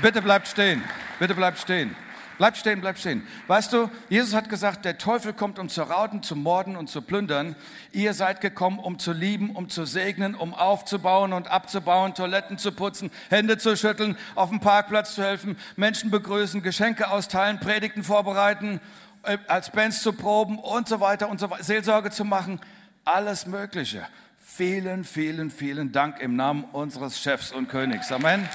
Bitte 0.00 0.22
bleibt 0.22 0.48
stehen. 0.48 0.82
Bitte 1.18 1.34
bleibt 1.34 1.58
stehen. 1.58 1.94
Bleib 2.40 2.56
stehen, 2.56 2.80
bleib 2.80 2.96
stehen. 2.96 3.26
Weißt 3.48 3.70
du, 3.70 3.90
Jesus 4.08 4.32
hat 4.32 4.48
gesagt, 4.48 4.86
der 4.86 4.96
Teufel 4.96 5.34
kommt, 5.34 5.58
um 5.58 5.68
zu 5.68 5.82
rauten, 5.82 6.22
zu 6.22 6.34
morden 6.34 6.74
und 6.74 6.88
zu 6.88 7.02
plündern. 7.02 7.54
Ihr 7.92 8.14
seid 8.14 8.40
gekommen, 8.40 8.78
um 8.78 8.98
zu 8.98 9.12
lieben, 9.12 9.50
um 9.50 9.68
zu 9.68 9.84
segnen, 9.84 10.34
um 10.34 10.54
aufzubauen 10.54 11.34
und 11.34 11.48
abzubauen, 11.48 12.14
Toiletten 12.14 12.56
zu 12.56 12.72
putzen, 12.72 13.10
Hände 13.28 13.58
zu 13.58 13.76
schütteln, 13.76 14.16
auf 14.36 14.48
dem 14.48 14.58
Parkplatz 14.58 15.16
zu 15.16 15.22
helfen, 15.22 15.58
Menschen 15.76 16.10
begrüßen, 16.10 16.62
Geschenke 16.62 17.10
austeilen, 17.10 17.60
Predigten 17.60 18.04
vorbereiten, 18.04 18.80
äh, 19.24 19.36
als 19.46 19.68
Bands 19.68 20.00
zu 20.00 20.14
proben 20.14 20.58
und 20.58 20.88
so 20.88 20.98
weiter 20.98 21.28
und 21.28 21.40
so 21.40 21.50
weiter, 21.50 21.62
Seelsorge 21.62 22.10
zu 22.10 22.24
machen. 22.24 22.58
Alles 23.04 23.44
Mögliche. 23.44 24.06
Vielen, 24.42 25.04
vielen, 25.04 25.50
vielen 25.50 25.92
Dank 25.92 26.18
im 26.20 26.36
Namen 26.36 26.64
unseres 26.72 27.20
Chefs 27.20 27.52
und 27.52 27.68
Königs. 27.68 28.10
Amen. 28.10 28.48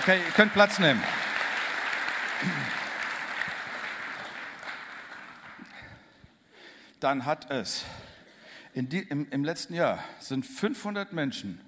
Okay, 0.00 0.18
ihr 0.26 0.32
könnt 0.32 0.52
Platz 0.54 0.80
nehmen. 0.80 1.00
Dann 7.02 7.26
hat 7.26 7.50
es 7.50 7.84
die, 8.74 9.00
im, 9.00 9.28
im 9.30 9.44
letzten 9.44 9.74
Jahr 9.74 9.98
sind 10.18 10.46
500 10.46 11.12
Menschen 11.12 11.60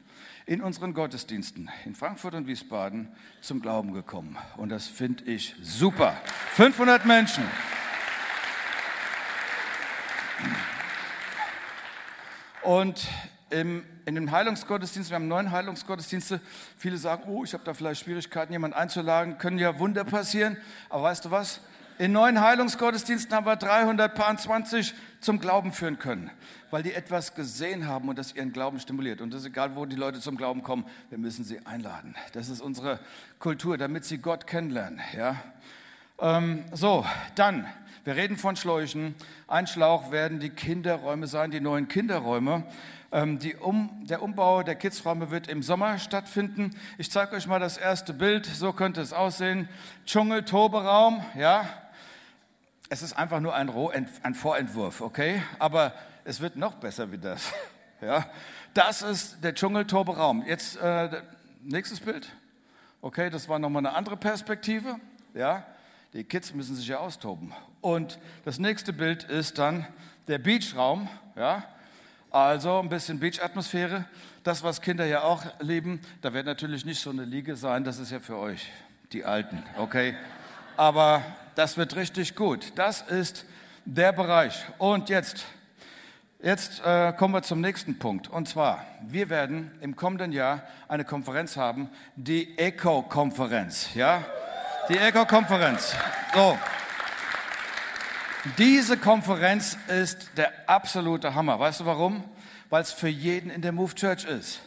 in 0.46 0.62
unseren 0.62 0.94
Gottesdiensten 0.94 1.70
in 1.84 1.94
Frankfurt 1.94 2.34
und 2.34 2.46
Wiesbaden 2.46 3.08
zum 3.40 3.60
Glauben 3.60 3.92
gekommen. 3.92 4.36
Und 4.56 4.68
das 4.68 4.86
finde 4.86 5.24
ich 5.24 5.54
super. 5.62 6.16
500 6.52 7.04
Menschen. 7.04 7.44
Und 12.62 13.06
im, 13.50 13.84
in 14.06 14.14
dem 14.14 14.30
Heilungsgottesdienst, 14.30 15.10
wir 15.10 15.16
haben 15.16 15.28
neun 15.28 15.50
Heilungsgottesdienste, 15.50 16.40
viele 16.78 16.96
sagen, 16.96 17.24
oh, 17.26 17.44
ich 17.44 17.52
habe 17.52 17.64
da 17.64 17.74
vielleicht 17.74 18.02
Schwierigkeiten, 18.02 18.52
jemanden 18.52 18.76
einzuladen, 18.76 19.36
können 19.38 19.58
ja 19.58 19.78
Wunder 19.78 20.04
passieren. 20.04 20.56
Aber 20.88 21.04
weißt 21.04 21.26
du 21.26 21.30
was? 21.30 21.60
In 21.96 22.10
neun 22.10 22.40
Heilungsgottesdiensten 22.40 23.36
haben 23.36 23.46
wir 23.46 23.54
320 23.54 24.94
zum 25.20 25.38
Glauben 25.38 25.72
führen 25.72 25.96
können, 25.96 26.28
weil 26.72 26.82
die 26.82 26.92
etwas 26.92 27.36
gesehen 27.36 27.86
haben 27.86 28.08
und 28.08 28.18
das 28.18 28.34
ihren 28.34 28.52
Glauben 28.52 28.80
stimuliert. 28.80 29.20
Und 29.20 29.32
das 29.32 29.42
ist 29.42 29.46
egal, 29.46 29.76
wo 29.76 29.86
die 29.86 29.94
Leute 29.94 30.18
zum 30.18 30.36
Glauben 30.36 30.64
kommen, 30.64 30.86
wir 31.08 31.18
müssen 31.18 31.44
sie 31.44 31.64
einladen. 31.64 32.16
Das 32.32 32.48
ist 32.48 32.60
unsere 32.60 32.98
Kultur, 33.38 33.78
damit 33.78 34.04
sie 34.04 34.18
Gott 34.18 34.48
kennenlernen. 34.48 35.00
Ja? 35.16 35.36
Ähm, 36.18 36.64
so, 36.72 37.06
dann, 37.36 37.64
wir 38.02 38.16
reden 38.16 38.38
von 38.38 38.56
Schläuchen. 38.56 39.14
Ein 39.46 39.68
Schlauch 39.68 40.10
werden 40.10 40.40
die 40.40 40.50
Kinderräume 40.50 41.28
sein, 41.28 41.52
die 41.52 41.60
neuen 41.60 41.86
Kinderräume. 41.86 42.64
Ähm, 43.12 43.38
um, 43.60 44.04
der 44.04 44.20
Umbau 44.20 44.64
der 44.64 44.74
Kidsräume 44.74 45.30
wird 45.30 45.46
im 45.46 45.62
Sommer 45.62 45.98
stattfinden. 45.98 46.70
Ich 46.98 47.12
zeige 47.12 47.36
euch 47.36 47.46
mal 47.46 47.60
das 47.60 47.76
erste 47.76 48.12
Bild. 48.12 48.46
So 48.46 48.72
könnte 48.72 49.00
es 49.00 49.12
aussehen. 49.12 49.68
Dschungel-Toberaum, 50.06 51.24
ja, 51.38 51.68
es 52.88 53.02
ist 53.02 53.14
einfach 53.14 53.40
nur 53.40 53.54
ein, 53.54 53.70
ein 54.22 54.34
Vorentwurf, 54.34 55.00
okay? 55.00 55.42
Aber 55.58 55.92
es 56.24 56.40
wird 56.40 56.56
noch 56.56 56.74
besser 56.74 57.10
wie 57.12 57.18
das. 57.18 57.52
Ja? 58.00 58.26
Das 58.74 59.00
ist 59.00 59.42
der 59.42 59.54
Dschungeltobe-Raum. 59.54 60.44
Jetzt 60.46 60.76
äh, 60.76 61.22
nächstes 61.62 62.00
Bild. 62.00 62.28
Okay, 63.00 63.30
das 63.30 63.48
war 63.48 63.58
nochmal 63.58 63.86
eine 63.86 63.96
andere 63.96 64.18
Perspektive. 64.18 64.96
Ja? 65.32 65.64
Die 66.12 66.24
Kids 66.24 66.52
müssen 66.52 66.76
sich 66.76 66.88
ja 66.88 66.98
austoben. 66.98 67.54
Und 67.80 68.18
das 68.44 68.58
nächste 68.58 68.92
Bild 68.92 69.24
ist 69.24 69.58
dann 69.58 69.86
der 70.28 70.38
Beachraum. 70.38 71.08
Ja? 71.34 71.64
Also 72.30 72.78
ein 72.80 72.90
bisschen 72.90 73.20
Beach-Atmosphäre. 73.20 74.04
Das, 74.42 74.62
was 74.62 74.82
Kinder 74.82 75.06
ja 75.06 75.22
auch 75.22 75.42
lieben. 75.60 76.00
Da 76.20 76.34
wird 76.34 76.44
natürlich 76.44 76.84
nicht 76.84 77.00
so 77.00 77.08
eine 77.08 77.24
Liege 77.24 77.56
sein. 77.56 77.84
Das 77.84 77.98
ist 77.98 78.10
ja 78.10 78.20
für 78.20 78.36
euch, 78.36 78.70
die 79.12 79.24
Alten. 79.24 79.62
Okay? 79.78 80.14
Aber 80.76 81.22
das 81.54 81.76
wird 81.76 81.96
richtig 81.96 82.34
gut. 82.34 82.72
Das 82.76 83.02
ist 83.02 83.44
der 83.84 84.12
Bereich. 84.12 84.64
Und 84.78 85.08
jetzt, 85.08 85.44
jetzt 86.42 86.80
äh, 86.84 87.12
kommen 87.12 87.34
wir 87.34 87.42
zum 87.42 87.60
nächsten 87.60 87.98
Punkt. 87.98 88.28
Und 88.28 88.48
zwar, 88.48 88.84
wir 89.02 89.28
werden 89.28 89.70
im 89.80 89.96
kommenden 89.96 90.32
Jahr 90.32 90.62
eine 90.88 91.04
Konferenz 91.04 91.56
haben, 91.56 91.88
die 92.16 92.58
ECO-Konferenz. 92.58 93.94
Ja, 93.94 94.24
die 94.88 94.98
ECO-Konferenz. 94.98 95.94
So. 96.34 96.58
Diese 98.58 98.98
Konferenz 98.98 99.78
ist 99.88 100.36
der 100.36 100.52
absolute 100.66 101.34
Hammer. 101.34 101.58
Weißt 101.58 101.80
du 101.80 101.86
warum? 101.86 102.24
Weil 102.68 102.82
es 102.82 102.92
für 102.92 103.08
jeden 103.08 103.50
in 103.50 103.62
der 103.62 103.72
Move 103.72 103.94
Church 103.94 104.24
ist. 104.24 104.60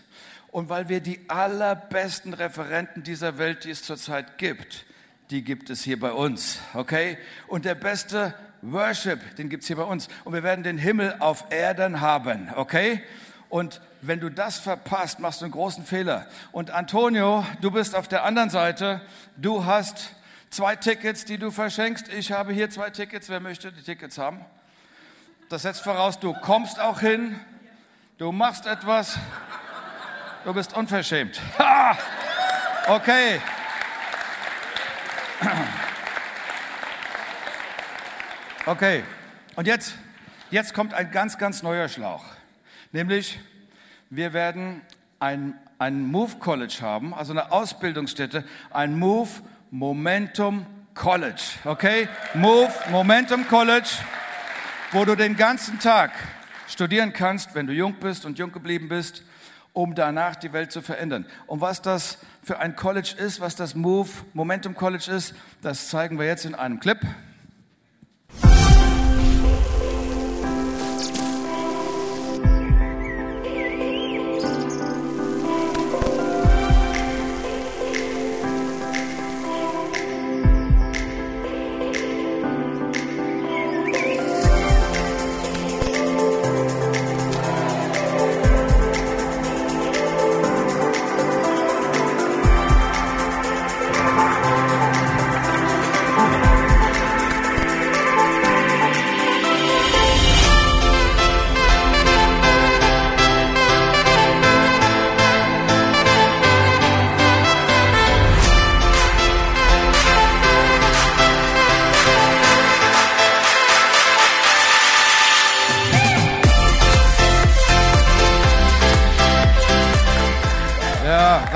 und 0.52 0.70
weil 0.70 0.90
wir 0.90 1.02
die 1.02 1.30
allerbesten 1.30 2.34
Referenten 2.34 3.04
dieser 3.04 3.38
Welt, 3.38 3.64
die 3.64 3.70
es 3.70 3.84
zurzeit 3.84 4.38
gibt, 4.38 4.86
die 5.30 5.44
gibt 5.44 5.70
es 5.70 5.84
hier 5.84 6.00
bei 6.00 6.12
uns, 6.12 6.60
okay? 6.74 7.18
Und 7.48 7.66
der 7.66 7.76
beste 7.76 8.34
Worship, 8.62 9.36
den 9.36 9.50
gibt 9.50 9.64
es 9.64 9.68
hier 9.68 9.76
bei 9.76 9.84
uns. 9.84 10.08
Und 10.24 10.34
wir 10.34 10.44
werden 10.44 10.64
den 10.64 10.78
Himmel 10.78 11.16
auf 11.20 11.46
Erden 11.50 12.02
haben, 12.02 12.50
okay? 12.56 13.04
Und 13.50 13.82
wenn 14.02 14.20
du 14.20 14.30
das 14.30 14.58
verpasst, 14.58 15.20
machst 15.20 15.42
du 15.42 15.46
einen 15.46 15.52
großen 15.52 15.86
Fehler. 15.86 16.28
Und 16.52 16.72
Antonio, 16.72 17.46
du 17.62 17.72
bist 17.72 17.96
auf 17.96 18.08
der 18.08 18.24
anderen 18.24 18.50
Seite. 18.50 19.02
Du 19.38 19.66
hast 19.66 20.12
zwei 20.50 20.76
Tickets, 20.76 21.26
die 21.26 21.38
du 21.38 21.52
verschenkst. 21.52 22.12
Ich 22.14 22.32
habe 22.32 22.54
hier 22.54 22.70
zwei 22.70 22.90
Tickets. 22.90 23.30
Wer 23.30 23.40
möchte 23.40 23.72
die 23.72 23.82
Tickets 23.82 24.18
haben? 24.18 24.46
Das 25.50 25.62
setzt 25.62 25.82
voraus, 25.82 26.20
du 26.20 26.34
kommst 26.34 26.80
auch 26.80 27.00
hin. 27.00 27.40
Du 28.18 28.32
machst 28.32 28.66
etwas. 28.66 29.18
Du 30.44 30.54
bist 30.54 30.76
unverschämt. 30.76 31.40
Ha! 31.60 31.98
Okay. 32.88 33.42
Okay. 38.68 39.04
Und 39.56 39.66
jetzt, 39.66 39.96
jetzt 40.52 40.74
kommt 40.74 40.94
ein 40.94 41.10
ganz, 41.12 41.38
ganz 41.38 41.64
neuer 41.64 41.88
Schlauch. 41.88 42.26
Nämlich, 42.92 43.40
wir 44.10 44.34
werden 44.34 44.82
ein, 45.22 45.54
ein 45.80 46.02
Move 46.02 46.36
College 46.40 46.80
haben, 46.82 47.14
also 47.14 47.32
eine 47.32 47.54
Ausbildungsstätte, 47.54 48.44
ein 48.70 49.00
Move 49.00 49.30
Momentum 49.72 50.66
College. 50.94 51.42
Okay? 51.64 52.10
Move 52.34 52.74
Momentum 52.90 53.48
College, 53.48 53.90
wo 54.92 55.06
du 55.06 55.16
den 55.16 55.38
ganzen 55.38 55.80
Tag 55.80 56.12
studieren 56.68 57.14
kannst, 57.14 57.56
wenn 57.56 57.68
du 57.68 57.74
jung 57.74 57.94
bist 57.94 58.26
und 58.26 58.38
jung 58.38 58.52
geblieben 58.52 58.90
bist, 58.90 59.24
um 59.78 59.94
danach 59.94 60.36
die 60.36 60.54
Welt 60.54 60.72
zu 60.72 60.82
verändern. 60.82 61.28
Und 61.46 61.62
was 61.62 61.84
das 61.84 62.18
für 62.42 62.58
ein 62.58 62.76
College 62.76 63.14
ist, 63.16 63.40
was 63.40 63.56
das 63.56 63.76
Move 63.76 64.10
Momentum 64.34 64.74
College 64.74 65.12
ist, 65.12 65.36
das 65.62 65.90
zeigen 65.90 66.18
wir 66.18 66.26
jetzt 66.26 66.46
in 66.46 66.56
einem 66.56 66.80
Clip. 66.80 66.98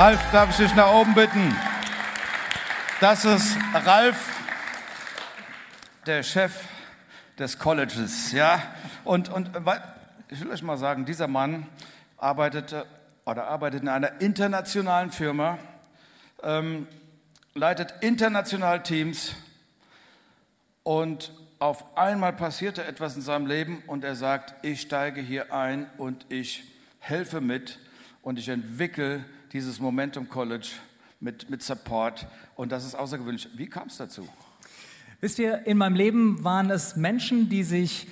Ralf, 0.01 0.31
darf 0.31 0.49
ich 0.49 0.65
dich 0.65 0.73
nach 0.73 0.91
oben 0.91 1.13
bitten? 1.13 1.55
Das 3.01 3.23
ist 3.23 3.55
Ralf, 3.71 4.17
der 6.07 6.23
Chef 6.23 6.59
des 7.37 7.59
Colleges, 7.59 8.31
ja. 8.31 8.63
Und, 9.03 9.29
und 9.29 9.51
ich 10.29 10.41
will 10.41 10.49
euch 10.49 10.63
mal 10.63 10.77
sagen, 10.77 11.05
dieser 11.05 11.27
Mann 11.27 11.67
arbeitete 12.17 12.87
oder 13.25 13.45
arbeitet 13.45 13.83
in 13.83 13.89
einer 13.89 14.19
internationalen 14.21 15.11
Firma, 15.11 15.59
ähm, 16.41 16.87
leitet 17.53 17.93
international 18.01 18.81
Teams 18.81 19.35
und 20.81 21.31
auf 21.59 21.95
einmal 21.95 22.33
passierte 22.33 22.83
etwas 22.85 23.15
in 23.15 23.21
seinem 23.21 23.45
Leben 23.45 23.83
und 23.85 24.03
er 24.03 24.15
sagt, 24.15 24.65
ich 24.65 24.81
steige 24.81 25.21
hier 25.21 25.53
ein 25.53 25.87
und 25.99 26.25
ich 26.29 26.63
helfe 26.97 27.39
mit 27.39 27.77
und 28.23 28.39
ich 28.39 28.49
entwickle 28.49 29.23
dieses 29.53 29.79
Momentum 29.79 30.29
College 30.29 30.69
mit, 31.19 31.49
mit 31.49 31.61
Support 31.61 32.27
und 32.55 32.71
das 32.71 32.85
ist 32.85 32.95
außergewöhnlich. 32.95 33.49
Wie 33.55 33.67
kam 33.67 33.87
es 33.87 33.97
dazu? 33.97 34.27
Wisst 35.19 35.39
ihr, 35.39 35.67
in 35.67 35.77
meinem 35.77 35.95
Leben 35.95 36.43
waren 36.43 36.71
es 36.71 36.95
Menschen, 36.95 37.49
die 37.49 37.63
sich, 37.63 38.07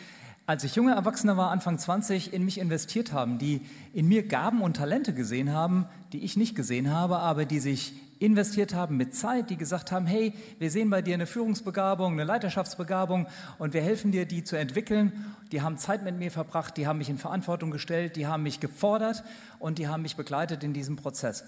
als 0.49 0.63
ich 0.63 0.73
junger 0.73 0.95
Erwachsener 0.95 1.37
war, 1.37 1.51
Anfang 1.51 1.77
20, 1.77 2.33
in 2.33 2.43
mich 2.43 2.57
investiert 2.57 3.13
haben, 3.13 3.37
die 3.37 3.61
in 3.93 4.07
mir 4.07 4.27
Gaben 4.27 4.63
und 4.63 4.77
Talente 4.77 5.13
gesehen 5.13 5.53
haben, 5.53 5.85
die 6.11 6.23
ich 6.25 6.37
nicht 6.37 6.55
gesehen 6.55 6.89
habe, 6.89 7.19
aber 7.19 7.45
die 7.45 7.59
sich 7.59 7.93
investiert 8.17 8.73
haben 8.73 8.97
mit 8.97 9.13
Zeit, 9.13 9.51
die 9.51 9.57
gesagt 9.57 9.91
haben, 9.91 10.07
hey, 10.07 10.33
wir 10.57 10.71
sehen 10.71 10.89
bei 10.89 11.03
dir 11.03 11.13
eine 11.13 11.27
Führungsbegabung, 11.27 12.13
eine 12.13 12.23
Leiterschaftsbegabung 12.23 13.27
und 13.59 13.75
wir 13.75 13.83
helfen 13.83 14.11
dir, 14.11 14.25
die 14.25 14.43
zu 14.43 14.55
entwickeln. 14.55 15.35
Die 15.51 15.61
haben 15.61 15.77
Zeit 15.77 16.03
mit 16.03 16.17
mir 16.17 16.31
verbracht, 16.31 16.77
die 16.77 16.87
haben 16.87 16.97
mich 16.97 17.09
in 17.09 17.19
Verantwortung 17.19 17.69
gestellt, 17.69 18.15
die 18.15 18.25
haben 18.25 18.41
mich 18.41 18.59
gefordert 18.59 19.23
und 19.59 19.77
die 19.77 19.87
haben 19.87 20.01
mich 20.01 20.15
begleitet 20.15 20.63
in 20.63 20.73
diesem 20.73 20.95
Prozess. 20.95 21.43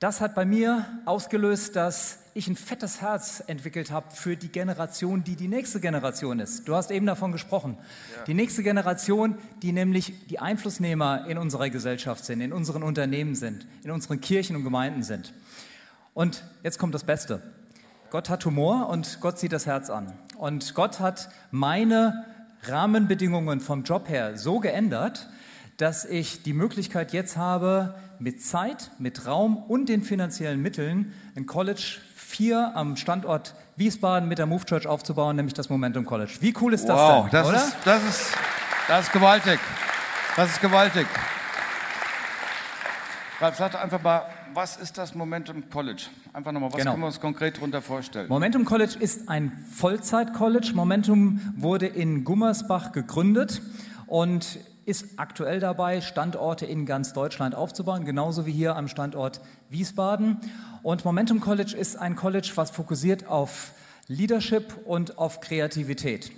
Das 0.00 0.22
hat 0.22 0.34
bei 0.34 0.46
mir 0.46 0.86
ausgelöst, 1.04 1.76
dass 1.76 2.20
ich 2.32 2.48
ein 2.48 2.56
fettes 2.56 3.02
Herz 3.02 3.44
entwickelt 3.46 3.90
habe 3.90 4.10
für 4.10 4.34
die 4.34 4.48
Generation, 4.48 5.24
die 5.24 5.36
die 5.36 5.46
nächste 5.46 5.78
Generation 5.78 6.40
ist. 6.40 6.66
Du 6.66 6.74
hast 6.74 6.90
eben 6.90 7.04
davon 7.04 7.32
gesprochen. 7.32 7.76
Ja. 8.16 8.24
Die 8.24 8.32
nächste 8.32 8.62
Generation, 8.62 9.36
die 9.60 9.72
nämlich 9.72 10.26
die 10.28 10.38
Einflussnehmer 10.38 11.26
in 11.28 11.36
unserer 11.36 11.68
Gesellschaft 11.68 12.24
sind, 12.24 12.40
in 12.40 12.54
unseren 12.54 12.82
Unternehmen 12.82 13.34
sind, 13.34 13.66
in 13.84 13.90
unseren 13.90 14.22
Kirchen 14.22 14.56
und 14.56 14.64
Gemeinden 14.64 15.02
sind. 15.02 15.34
Und 16.14 16.44
jetzt 16.62 16.78
kommt 16.78 16.94
das 16.94 17.04
Beste. 17.04 17.42
Gott 18.08 18.30
hat 18.30 18.46
Humor 18.46 18.88
und 18.88 19.20
Gott 19.20 19.38
sieht 19.38 19.52
das 19.52 19.66
Herz 19.66 19.90
an. 19.90 20.14
Und 20.38 20.74
Gott 20.74 20.98
hat 21.00 21.28
meine 21.50 22.24
Rahmenbedingungen 22.62 23.60
vom 23.60 23.82
Job 23.82 24.08
her 24.08 24.38
so 24.38 24.60
geändert, 24.60 25.28
dass 25.76 26.06
ich 26.06 26.42
die 26.42 26.54
Möglichkeit 26.54 27.12
jetzt 27.12 27.36
habe, 27.36 27.94
mit 28.20 28.42
Zeit, 28.42 28.90
mit 28.98 29.26
Raum 29.26 29.56
und 29.56 29.88
den 29.88 30.02
finanziellen 30.02 30.60
Mitteln 30.60 31.12
ein 31.36 31.46
College 31.46 31.98
4 32.14 32.72
am 32.76 32.96
Standort 32.96 33.54
Wiesbaden 33.76 34.28
mit 34.28 34.38
der 34.38 34.46
Move 34.46 34.64
Church 34.66 34.86
aufzubauen, 34.86 35.36
nämlich 35.36 35.54
das 35.54 35.70
Momentum 35.70 36.04
College. 36.04 36.32
Wie 36.40 36.54
cool 36.60 36.74
ist 36.74 36.86
das 36.86 36.96
wow, 36.96 37.22
denn? 37.22 37.32
Das 37.32 37.48
oder? 37.48 37.56
Ist, 37.56 37.76
das, 37.84 38.04
ist, 38.04 38.32
das 38.88 39.06
ist 39.06 39.12
gewaltig. 39.12 39.58
Das 40.36 40.50
ist 40.50 40.60
gewaltig. 40.60 41.06
Ralf, 43.40 43.56
sag 43.56 43.82
einfach 43.82 44.02
mal, 44.02 44.26
was 44.52 44.76
ist 44.76 44.98
das 44.98 45.14
Momentum 45.14 45.70
College? 45.70 46.04
Einfach 46.34 46.52
nochmal, 46.52 46.70
was 46.70 46.78
genau. 46.78 46.92
können 46.92 47.02
wir 47.02 47.06
uns 47.06 47.20
konkret 47.20 47.56
darunter 47.56 47.80
vorstellen? 47.80 48.28
Momentum 48.28 48.66
College 48.66 48.96
ist 49.00 49.30
ein 49.30 49.50
Vollzeit-College. 49.72 50.72
Momentum 50.74 51.40
wurde 51.56 51.86
in 51.86 52.24
Gummersbach 52.24 52.92
gegründet 52.92 53.62
und 54.06 54.58
ist 54.90 55.06
aktuell 55.16 55.60
dabei, 55.60 56.00
Standorte 56.00 56.66
in 56.66 56.84
ganz 56.84 57.12
Deutschland 57.12 57.54
aufzubauen, 57.54 58.04
genauso 58.04 58.44
wie 58.44 58.52
hier 58.52 58.74
am 58.74 58.88
Standort 58.88 59.40
Wiesbaden. 59.68 60.40
Und 60.82 61.04
Momentum 61.04 61.40
College 61.40 61.76
ist 61.76 61.96
ein 61.96 62.16
College, 62.16 62.50
was 62.56 62.72
fokussiert 62.72 63.28
auf 63.28 63.70
Leadership 64.08 64.76
und 64.84 65.16
auf 65.16 65.40
Kreativität. 65.40 66.32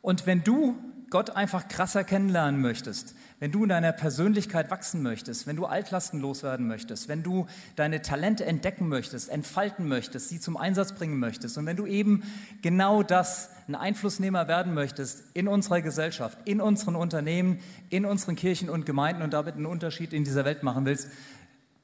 Und 0.00 0.26
wenn 0.26 0.44
du 0.44 0.76
Gott 1.10 1.30
einfach 1.30 1.68
krasser 1.68 2.04
kennenlernen 2.04 2.60
möchtest, 2.60 3.14
wenn 3.40 3.52
du 3.52 3.64
in 3.64 3.68
deiner 3.68 3.92
Persönlichkeit 3.92 4.70
wachsen 4.70 5.02
möchtest, 5.02 5.46
wenn 5.46 5.56
du 5.56 5.66
Altlasten 5.66 6.20
loswerden 6.20 6.66
möchtest, 6.66 7.08
wenn 7.08 7.22
du 7.22 7.46
deine 7.76 8.02
Talente 8.02 8.44
entdecken 8.44 8.88
möchtest, 8.88 9.28
entfalten 9.28 9.86
möchtest, 9.88 10.28
sie 10.28 10.40
zum 10.40 10.56
Einsatz 10.56 10.92
bringen 10.92 11.18
möchtest 11.18 11.58
und 11.58 11.66
wenn 11.66 11.76
du 11.76 11.86
eben 11.86 12.22
genau 12.62 13.02
das, 13.02 13.50
ein 13.66 13.74
Einflussnehmer 13.74 14.46
werden 14.46 14.74
möchtest 14.74 15.24
in 15.34 15.48
unserer 15.48 15.80
Gesellschaft, 15.80 16.38
in 16.44 16.60
unseren 16.60 16.96
Unternehmen, 16.96 17.60
in 17.90 18.04
unseren 18.04 18.36
Kirchen 18.36 18.68
und 18.68 18.84
Gemeinden 18.84 19.22
und 19.22 19.32
damit 19.32 19.54
einen 19.54 19.66
Unterschied 19.66 20.12
in 20.12 20.24
dieser 20.24 20.44
Welt 20.44 20.62
machen 20.62 20.84
willst, 20.84 21.08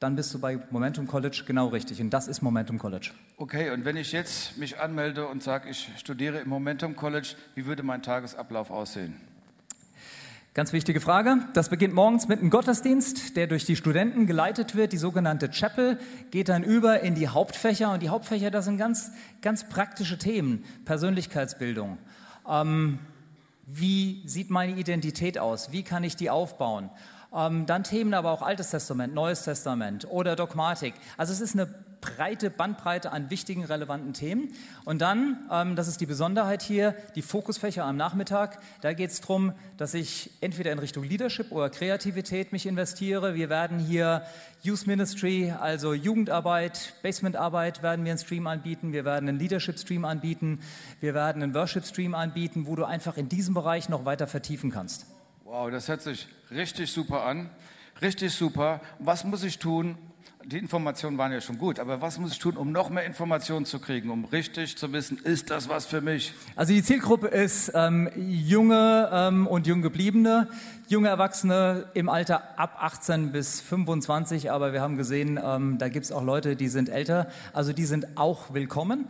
dann 0.01 0.17
bist 0.17 0.33
du 0.33 0.39
bei 0.39 0.59
Momentum 0.71 1.07
College 1.07 1.43
genau 1.47 1.69
richtig. 1.69 2.01
Und 2.01 2.11
das 2.11 2.27
ist 2.27 2.41
Momentum 2.41 2.79
College. 2.79 3.11
Okay, 3.37 3.71
und 3.71 3.85
wenn 3.85 3.99
ich 3.99 4.13
jetzt 4.13 4.57
mich 4.57 4.81
anmelde 4.81 5.29
und 5.29 5.43
sage, 5.43 5.69
ich 5.69 5.91
studiere 5.99 6.39
im 6.39 6.49
Momentum 6.49 6.97
College, 6.97 7.35
wie 7.55 7.67
würde 7.67 7.83
mein 7.83 8.03
Tagesablauf 8.03 8.71
aussehen? 8.71 9.15
Ganz 10.55 10.73
wichtige 10.73 11.01
Frage. 11.01 11.37
Das 11.53 11.69
beginnt 11.69 11.95
morgens 11.95 12.29
mit 12.29 12.41
einem 12.41 12.51
Gottesdienst, 12.51 13.37
der 13.37 13.47
durch 13.47 13.67
die 13.67 13.77
Studenten 13.77 14.27
geleitet 14.27 14.75
wird. 14.75 14.93
Die 14.93 14.97
sogenannte 14.97 15.51
Chapel 15.51 15.99
geht 16.31 16.49
dann 16.49 16.65
über 16.65 17.01
in 17.01 17.15
die 17.15 17.29
Hauptfächer. 17.29 17.93
Und 17.93 18.03
die 18.03 18.09
Hauptfächer, 18.09 18.51
das 18.51 18.65
sind 18.65 18.79
ganz, 18.79 19.13
ganz 19.43 19.69
praktische 19.69 20.19
Themen. 20.19 20.65
Persönlichkeitsbildung. 20.87 21.99
Ähm, 22.49 22.99
wie 23.67 24.23
sieht 24.27 24.51
meine 24.51 24.77
Identität 24.77 25.39
aus? 25.39 25.71
Wie 25.73 25.85
kann 25.85 26.03
ich 26.05 26.17
die 26.17 26.31
aufbauen? 26.31 26.91
Ähm, 27.35 27.67
dann 27.67 27.85
Themen 27.85 28.15
aber 28.15 28.33
auch 28.33 28.43
Altes 28.43 28.71
Testament, 28.71 29.15
Neues 29.15 29.45
Testament 29.45 30.07
oder 30.11 30.37
Dogmatik. 30.37 30.95
Also 31.17 31.33
es 31.33 31.41
ist 31.41 31.55
eine 31.55 31.73
breite 32.01 32.51
Bandbreite 32.51 33.13
an 33.13 33.31
wichtigen, 33.31 33.65
relevanten 33.65 34.13
Themen. 34.13 34.53
Und 34.85 35.01
dann, 35.01 35.39
ähm, 35.51 35.77
das 35.77 35.89
ist 35.89 36.01
die 36.01 36.07
Besonderheit 36.07 36.63
hier, 36.63 36.95
die 37.15 37.23
Fokusfächer 37.23 37.85
am 37.85 37.97
Nachmittag. 37.97 38.59
Da 38.81 38.93
geht 38.93 39.11
es 39.11 39.21
darum, 39.21 39.53
dass 39.77 39.95
ich 39.95 40.31
entweder 40.41 40.73
in 40.73 40.79
Richtung 40.79 41.05
Leadership 41.05 41.53
oder 41.53 41.71
Kreativität 41.71 42.53
mich 42.53 42.67
investiere. 42.67 43.35
Wir 43.35 43.49
werden 43.49 43.79
hier 43.79 44.23
Youth 44.63 44.87
Ministry, 44.87 45.53
also 45.59 45.95
Jugendarbeit, 45.95 46.95
Basementarbeit 47.03 47.83
werden 47.83 48.05
wir 48.05 48.13
einen 48.13 48.19
Stream 48.19 48.47
anbieten. 48.47 48.93
Wir 48.93 49.05
werden 49.05 49.29
einen 49.29 49.39
Leadership 49.39 49.79
Stream 49.79 50.05
anbieten. 50.05 50.61
Wir 51.01 51.15
werden 51.15 51.43
einen 51.43 51.55
Worship 51.55 51.85
Stream 51.85 52.15
anbieten, 52.15 52.67
wo 52.67 52.77
du 52.77 52.85
einfach 52.85 53.17
in 53.17 53.29
diesem 53.29 53.55
Bereich 53.55 53.89
noch 53.89 54.05
weiter 54.05 54.27
vertiefen 54.27 54.71
kannst. 54.71 55.07
Wow, 55.53 55.69
das 55.69 55.89
hört 55.89 56.01
sich 56.01 56.29
richtig 56.53 56.93
super 56.93 57.25
an. 57.25 57.51
Richtig 58.01 58.33
super. 58.33 58.81
Was 59.01 59.25
muss 59.25 59.43
ich 59.43 59.59
tun, 59.59 59.99
die 60.45 60.59
Informationen 60.59 61.19
waren 61.19 61.33
ja 61.33 61.41
schon 61.41 61.59
gut, 61.59 61.81
aber 61.81 62.01
was 62.01 62.21
muss 62.21 62.31
ich 62.31 62.39
tun, 62.39 62.57
um 62.57 62.71
noch 62.71 62.89
mehr 62.89 63.05
Informationen 63.05 63.67
zu 63.67 63.81
kriegen, 63.81 64.11
um 64.11 64.27
richtig 64.27 64.79
zu 64.79 64.93
wissen, 64.93 65.19
ist 65.19 65.51
das 65.51 65.69
was 65.69 65.87
für 65.87 66.03
mich? 66.03 66.35
Also 66.55 66.73
die 66.73 66.85
Zielgruppe 66.85 67.27
ist 67.27 67.73
ähm, 67.75 68.09
junge 68.17 69.11
ähm, 69.13 69.49
und 69.49 69.67
junggebliebene, 69.67 70.47
junge 70.87 71.09
Erwachsene 71.09 71.89
im 71.95 72.09
Alter 72.09 72.57
ab 72.57 72.77
18 72.79 73.33
bis 73.33 73.61
25, 73.61 74.53
aber 74.53 74.73
wir 74.73 74.81
haben 74.81 74.97
gesehen, 74.97 75.37
ähm, 75.43 75.79
da 75.79 75.89
gibt 75.89 76.05
es 76.05 76.13
auch 76.13 76.23
Leute, 76.23 76.55
die 76.55 76.69
sind 76.69 76.89
älter, 76.89 77.27
also 77.53 77.73
die 77.73 77.87
sind 77.87 78.17
auch 78.17 78.55
willkommen. 78.55 79.09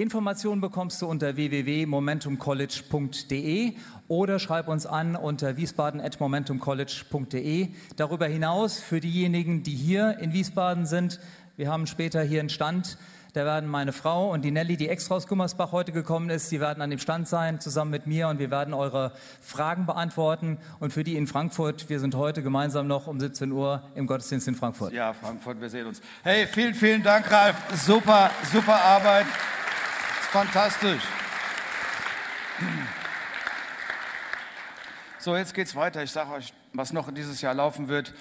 Informationen 0.00 0.60
bekommst 0.60 1.02
du 1.02 1.08
unter 1.08 1.34
www.momentumcollege.de 1.34 3.72
oder 4.06 4.38
schreib 4.38 4.68
uns 4.68 4.86
an 4.86 5.16
unter 5.16 5.56
wiesbaden.momentumcollege.de. 5.56 7.70
Darüber 7.96 8.26
hinaus 8.26 8.78
für 8.78 9.00
diejenigen, 9.00 9.64
die 9.64 9.74
hier 9.74 10.20
in 10.20 10.32
Wiesbaden 10.32 10.86
sind, 10.86 11.18
wir 11.56 11.68
haben 11.68 11.88
später 11.88 12.22
hier 12.22 12.38
einen 12.38 12.48
Stand, 12.48 12.96
da 13.32 13.44
werden 13.44 13.68
meine 13.68 13.92
Frau 13.92 14.32
und 14.32 14.44
die 14.44 14.52
Nelly, 14.52 14.76
die 14.76 14.88
extra 14.88 15.16
aus 15.16 15.26
Gummersbach 15.26 15.72
heute 15.72 15.90
gekommen 15.90 16.30
ist, 16.30 16.52
die 16.52 16.60
werden 16.60 16.80
an 16.80 16.90
dem 16.90 17.00
Stand 17.00 17.26
sein, 17.26 17.58
zusammen 17.58 17.90
mit 17.90 18.06
mir 18.06 18.28
und 18.28 18.38
wir 18.38 18.52
werden 18.52 18.74
eure 18.74 19.10
Fragen 19.40 19.84
beantworten. 19.84 20.58
Und 20.78 20.92
für 20.92 21.02
die 21.02 21.16
in 21.16 21.26
Frankfurt, 21.26 21.88
wir 21.88 21.98
sind 21.98 22.14
heute 22.14 22.44
gemeinsam 22.44 22.86
noch 22.86 23.08
um 23.08 23.18
17 23.18 23.50
Uhr 23.50 23.82
im 23.96 24.06
Gottesdienst 24.06 24.46
in 24.46 24.54
Frankfurt. 24.54 24.92
Ja, 24.92 25.12
Frankfurt, 25.12 25.60
wir 25.60 25.70
sehen 25.70 25.88
uns. 25.88 26.00
Hey, 26.22 26.46
vielen, 26.46 26.74
vielen 26.74 27.02
Dank, 27.02 27.28
Ralf. 27.32 27.56
Super, 27.84 28.30
super 28.52 28.80
Arbeit. 28.80 29.26
Fantastisch. 30.30 31.02
So, 35.18 35.34
jetzt 35.36 35.54
geht's 35.54 35.74
weiter. 35.74 36.02
Ich 36.02 36.10
sage 36.10 36.32
euch, 36.32 36.52
was 36.74 36.92
noch 36.92 37.10
dieses 37.12 37.40
Jahr 37.40 37.54
laufen 37.54 37.88
wird. 37.88 38.12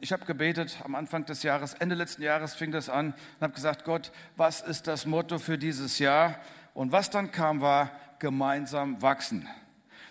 Ich 0.00 0.12
habe 0.12 0.24
gebetet 0.26 0.78
am 0.84 0.94
Anfang 0.94 1.24
des 1.24 1.42
Jahres, 1.42 1.74
Ende 1.74 1.96
letzten 1.96 2.22
Jahres 2.22 2.54
fing 2.54 2.70
das 2.70 2.88
an 2.88 3.06
und 3.08 3.42
habe 3.42 3.52
gesagt, 3.52 3.84
Gott, 3.84 4.12
was 4.36 4.60
ist 4.60 4.86
das 4.86 5.06
Motto 5.06 5.40
für 5.40 5.58
dieses 5.58 5.98
Jahr? 5.98 6.36
Und 6.72 6.92
was 6.92 7.10
dann 7.10 7.32
kam, 7.32 7.60
war 7.60 7.90
gemeinsam 8.20 9.02
wachsen. 9.02 9.48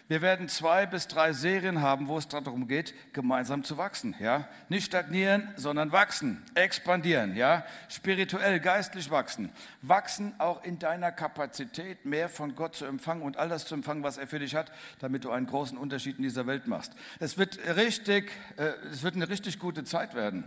Wir 0.09 0.23
werden 0.23 0.47
zwei 0.47 0.87
bis 0.87 1.07
drei 1.07 1.33
Serien 1.33 1.81
haben, 1.81 2.07
wo 2.07 2.17
es 2.17 2.27
darum 2.27 2.67
geht, 2.67 2.95
gemeinsam 3.13 3.63
zu 3.63 3.77
wachsen. 3.77 4.15
Ja? 4.19 4.47
Nicht 4.67 4.87
stagnieren, 4.87 5.53
sondern 5.55 5.91
wachsen, 5.91 6.43
expandieren. 6.55 7.35
Ja? 7.35 7.63
Spirituell, 7.89 8.59
geistlich 8.59 9.11
wachsen. 9.11 9.51
Wachsen 9.83 10.33
auch 10.39 10.63
in 10.63 10.79
deiner 10.79 11.11
Kapazität, 11.11 12.05
mehr 12.05 12.27
von 12.27 12.55
Gott 12.55 12.75
zu 12.75 12.85
empfangen 12.85 13.21
und 13.21 13.37
all 13.37 13.49
das 13.49 13.67
zu 13.67 13.75
empfangen, 13.75 14.01
was 14.01 14.17
er 14.17 14.25
für 14.25 14.39
dich 14.39 14.55
hat, 14.55 14.71
damit 14.97 15.25
du 15.25 15.29
einen 15.29 15.45
großen 15.45 15.77
Unterschied 15.77 16.17
in 16.17 16.23
dieser 16.23 16.47
Welt 16.47 16.65
machst. 16.65 16.93
Es 17.19 17.37
wird 17.37 17.59
richtig, 17.75 18.31
äh, 18.57 18.71
es 18.91 19.03
wird 19.03 19.13
eine 19.13 19.29
richtig 19.29 19.59
gute 19.59 19.83
Zeit 19.83 20.15
werden. 20.15 20.43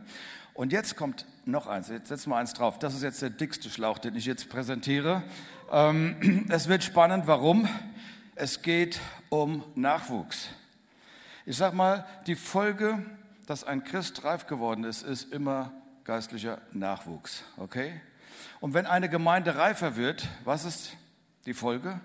Und 0.54 0.72
jetzt 0.72 0.96
kommt 0.96 1.24
noch 1.44 1.68
eins, 1.68 1.88
jetzt 1.88 2.08
setzen 2.08 2.30
wir 2.30 2.36
eins 2.36 2.52
drauf. 2.52 2.80
Das 2.80 2.94
ist 2.94 3.04
jetzt 3.04 3.22
der 3.22 3.30
dickste 3.30 3.70
Schlauch, 3.70 3.98
den 3.98 4.16
ich 4.16 4.26
jetzt 4.26 4.48
präsentiere. 4.48 5.22
Ähm, 5.70 6.46
es 6.48 6.66
wird 6.66 6.82
spannend, 6.82 7.28
warum? 7.28 7.68
Es 8.42 8.60
geht 8.60 8.98
um 9.28 9.62
Nachwuchs. 9.76 10.48
Ich 11.46 11.56
sage 11.56 11.76
mal, 11.76 12.04
die 12.26 12.34
Folge, 12.34 13.00
dass 13.46 13.62
ein 13.62 13.84
Christ 13.84 14.24
reif 14.24 14.48
geworden 14.48 14.82
ist, 14.82 15.04
ist 15.04 15.32
immer 15.32 15.70
geistlicher 16.02 16.60
Nachwuchs. 16.72 17.44
Okay? 17.56 18.00
Und 18.58 18.74
wenn 18.74 18.86
eine 18.86 19.08
Gemeinde 19.08 19.54
reifer 19.54 19.94
wird, 19.94 20.26
was 20.42 20.64
ist 20.64 20.96
die 21.46 21.54
Folge? 21.54 22.00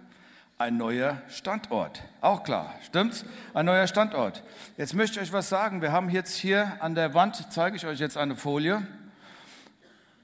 Ein 0.59 0.77
neuer 0.77 1.23
Standort. 1.27 2.03
Auch 2.21 2.43
klar, 2.43 2.75
stimmt's? 2.85 3.25
Ein 3.55 3.65
neuer 3.65 3.87
Standort. 3.87 4.43
Jetzt 4.77 4.93
möchte 4.93 5.19
ich 5.19 5.29
euch 5.29 5.33
was 5.33 5.49
sagen. 5.49 5.81
Wir 5.81 5.91
haben 5.91 6.07
jetzt 6.11 6.35
hier 6.35 6.77
an 6.83 6.93
der 6.93 7.15
Wand, 7.15 7.51
zeige 7.51 7.77
ich 7.77 7.87
euch 7.87 7.97
jetzt 7.97 8.15
eine 8.15 8.35
Folie. 8.35 8.85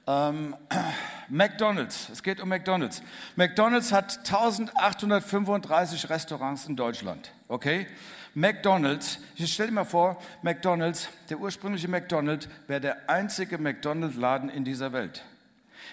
Ähm, 0.06 0.54
McDonald's, 1.28 2.08
es 2.10 2.22
geht 2.22 2.40
um 2.40 2.48
McDonald's. 2.48 3.02
McDonald's 3.36 3.92
hat 3.92 4.18
1835 4.18 6.10
Restaurants 6.10 6.66
in 6.66 6.76
Deutschland, 6.76 7.32
okay? 7.48 7.86
McDonald's, 8.34 9.18
ich 9.36 9.52
stell 9.52 9.68
dir 9.68 9.72
mal 9.72 9.84
vor, 9.84 10.20
McDonald's, 10.42 11.08
der 11.30 11.38
ursprüngliche 11.38 11.88
McDonald's 11.88 12.48
wäre 12.66 12.80
der 12.80 13.08
einzige 13.08 13.58
McDonald's-Laden 13.58 14.50
in 14.50 14.64
dieser 14.64 14.92
Welt. 14.92 15.24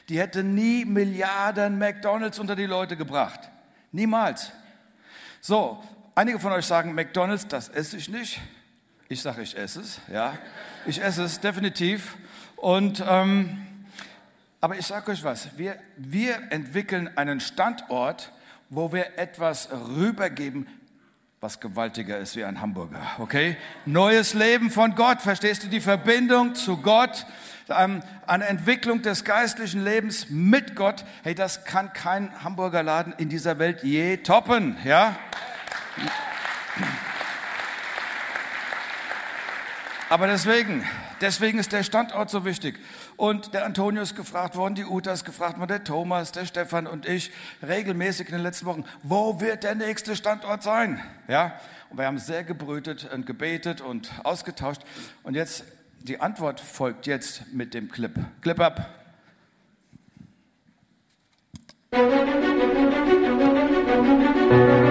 Die 0.10 0.20
hätte 0.20 0.44
nie 0.44 0.84
Milliarden 0.84 1.78
McDonald's 1.78 2.40
unter 2.40 2.56
die 2.56 2.66
Leute 2.66 2.98
gebracht. 2.98 3.40
Niemals. 3.92 4.52
So, 5.40 5.82
einige 6.16 6.40
von 6.40 6.52
euch 6.52 6.66
sagen, 6.66 6.94
McDonald's, 6.96 7.48
das 7.48 7.70
esse 7.70 7.98
ich 7.98 8.10
nicht. 8.10 8.42
Ich 9.08 9.22
sage, 9.22 9.42
ich 9.42 9.58
esse 9.58 9.82
es, 9.82 10.02
ja. 10.12 10.38
Ich 10.86 11.02
esse 11.02 11.24
es 11.24 11.40
definitiv. 11.40 12.18
Und 12.56 13.04
ähm, 13.08 13.68
aber 14.62 14.78
ich 14.78 14.86
sage 14.86 15.12
euch 15.12 15.24
was, 15.24 15.58
wir, 15.58 15.76
wir 15.98 16.52
entwickeln 16.52 17.10
einen 17.18 17.40
Standort, 17.40 18.32
wo 18.70 18.94
wir 18.94 19.18
etwas 19.18 19.70
rübergeben, 19.72 20.68
was 21.40 21.60
gewaltiger 21.60 22.20
ist 22.20 22.36
wie 22.36 22.44
ein 22.44 22.62
Hamburger, 22.62 23.02
okay? 23.18 23.58
Neues 23.88 24.36
Leben 24.36 24.70
von 24.70 24.94
Gott, 24.94 25.24
verstehst 25.24 25.64
du 25.64 25.68
die 25.68 25.82
Verbindung 25.82 26.54
zu 26.54 26.78
Gott, 26.78 27.26
ähm, 27.70 28.04
eine 28.28 28.46
Entwicklung 28.46 29.02
des 29.02 29.24
geistlichen 29.24 29.84
Lebens 29.84 30.30
mit 30.30 30.76
Gott, 30.76 31.06
hey, 31.24 31.34
das 31.34 31.66
kann 31.66 31.92
kein 31.94 32.44
Hamburger 32.44 32.84
Laden 32.84 33.14
in 33.18 33.30
dieser 33.30 33.58
Welt 33.58 33.82
je 33.82 34.18
toppen, 34.18 34.78
ja? 34.84 35.18
Aber 40.10 40.28
deswegen, 40.28 40.88
Deswegen 41.22 41.60
ist 41.60 41.72
der 41.72 41.84
Standort 41.84 42.32
so 42.32 42.46
wichtig. 42.46 42.80
Und 43.16 43.54
der 43.54 43.66
Antonius 43.66 44.10
ist 44.10 44.16
gefragt 44.16 44.56
worden, 44.56 44.74
die 44.76 44.86
Uta 44.86 45.12
ist 45.12 45.24
gefragt 45.24 45.60
worden, 45.60 45.70
der 45.70 45.84
Thomas, 45.84 46.32
der 46.32 46.46
Stefan 46.46 46.88
und 46.88 47.08
ich 47.08 47.32
regelmäßig 47.62 48.28
in 48.28 48.34
den 48.34 48.42
letzten 48.42 48.66
Wochen, 48.66 48.84
wo 49.04 49.40
wird 49.40 49.64
der 49.64 49.76
nächste 49.76 50.16
Standort 50.16 50.64
sein? 50.64 51.00
Ja, 51.28 51.60
und 51.90 52.00
wir 52.00 52.06
haben 52.06 52.18
sehr 52.18 52.44
gebrütet 52.44 53.08
und 53.14 53.26
gebetet 53.26 53.82
und 53.82 54.12
ausgetauscht. 54.24 54.82
Und 55.22 55.36
jetzt, 55.36 55.64
die 56.00 56.20
Antwort 56.20 56.60
folgt 56.60 57.06
jetzt 57.06 57.54
mit 57.54 57.76
dem 57.76 57.90
Clip. 57.90 58.14
Clip 58.42 58.60
ab. 58.60 58.98
Musik 64.52 64.91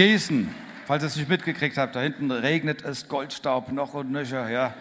Gießen, 0.00 0.48
falls 0.86 1.02
ihr 1.02 1.08
es 1.08 1.16
nicht 1.16 1.28
mitgekriegt 1.28 1.76
habt, 1.76 1.94
da 1.94 2.00
hinten 2.00 2.30
regnet 2.30 2.82
es 2.82 3.06
Goldstaub 3.06 3.70
noch 3.70 3.92
und 3.92 4.10
nöcher, 4.10 4.48
ja, 4.48 4.72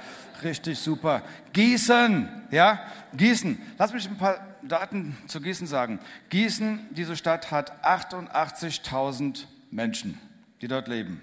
richtig 0.43 0.79
super. 0.79 1.23
Gießen, 1.51 2.29
ja, 2.51 2.79
Gießen. 3.11 3.61
Lass 3.77 3.91
mich 3.91 4.07
ein 4.07 4.17
paar 4.17 4.39
Daten 4.61 5.17
zu 5.27 5.41
Gießen 5.41 5.67
sagen. 5.67 5.99
Gießen, 6.29 6.87
diese 6.91 7.17
Stadt 7.17 7.51
hat 7.51 7.85
88.000 7.85 9.43
Menschen, 9.71 10.17
die 10.61 10.69
dort 10.69 10.87
leben. 10.87 11.19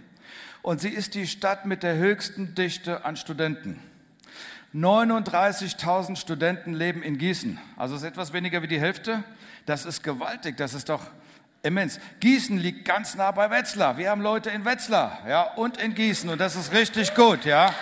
Und 0.60 0.82
sie 0.82 0.90
ist 0.90 1.14
die 1.14 1.26
Stadt 1.26 1.64
mit 1.64 1.82
der 1.82 1.96
höchsten 1.96 2.54
Dichte 2.54 3.02
an 3.06 3.16
Studenten. 3.16 3.80
39.000 4.74 6.16
Studenten 6.16 6.74
leben 6.74 7.02
in 7.02 7.16
Gießen. 7.16 7.58
Also 7.78 7.96
ist 7.96 8.02
etwas 8.02 8.34
weniger 8.34 8.60
wie 8.60 8.68
die 8.68 8.78
Hälfte. 8.78 9.24
Das 9.64 9.86
ist 9.86 10.02
gewaltig. 10.02 10.58
Das 10.58 10.74
ist 10.74 10.90
doch 10.90 11.00
immens. 11.66 11.98
Gießen 12.20 12.56
liegt 12.58 12.84
ganz 12.84 13.16
nah 13.16 13.32
bei 13.32 13.50
Wetzlar. 13.50 13.98
Wir 13.98 14.10
haben 14.10 14.22
Leute 14.22 14.50
in 14.50 14.64
Wetzlar, 14.64 15.18
ja, 15.28 15.42
und 15.54 15.78
in 15.78 15.94
Gießen 15.94 16.30
und 16.30 16.40
das 16.40 16.56
ist 16.56 16.72
richtig 16.72 17.14
gut, 17.14 17.44
ja. 17.44 17.74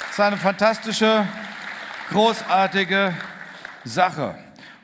Das 0.00 0.10
ist 0.10 0.20
eine 0.20 0.36
fantastische, 0.36 1.26
großartige 2.10 3.14
Sache. 3.84 4.34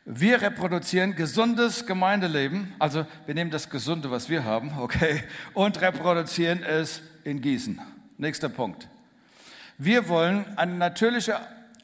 wir 0.06 0.42
reproduzieren 0.42 1.16
gesundes 1.16 1.86
Gemeindeleben. 1.86 2.74
Also, 2.80 3.06
wir 3.26 3.36
nehmen 3.36 3.52
das 3.52 3.70
Gesunde, 3.70 4.12
was 4.12 4.30
wir 4.30 4.44
haben, 4.44 4.72
okay, 4.80 5.24
und 5.54 5.82
reproduzieren 5.82 6.64
es 6.64 7.02
in 7.24 7.42
Gießen. 7.42 7.80
Nächster 8.18 8.50
Punkt. 8.50 8.88
Wir 9.78 10.08
wollen 10.08 10.46
eine 10.58 10.76
natürliche 10.76 11.40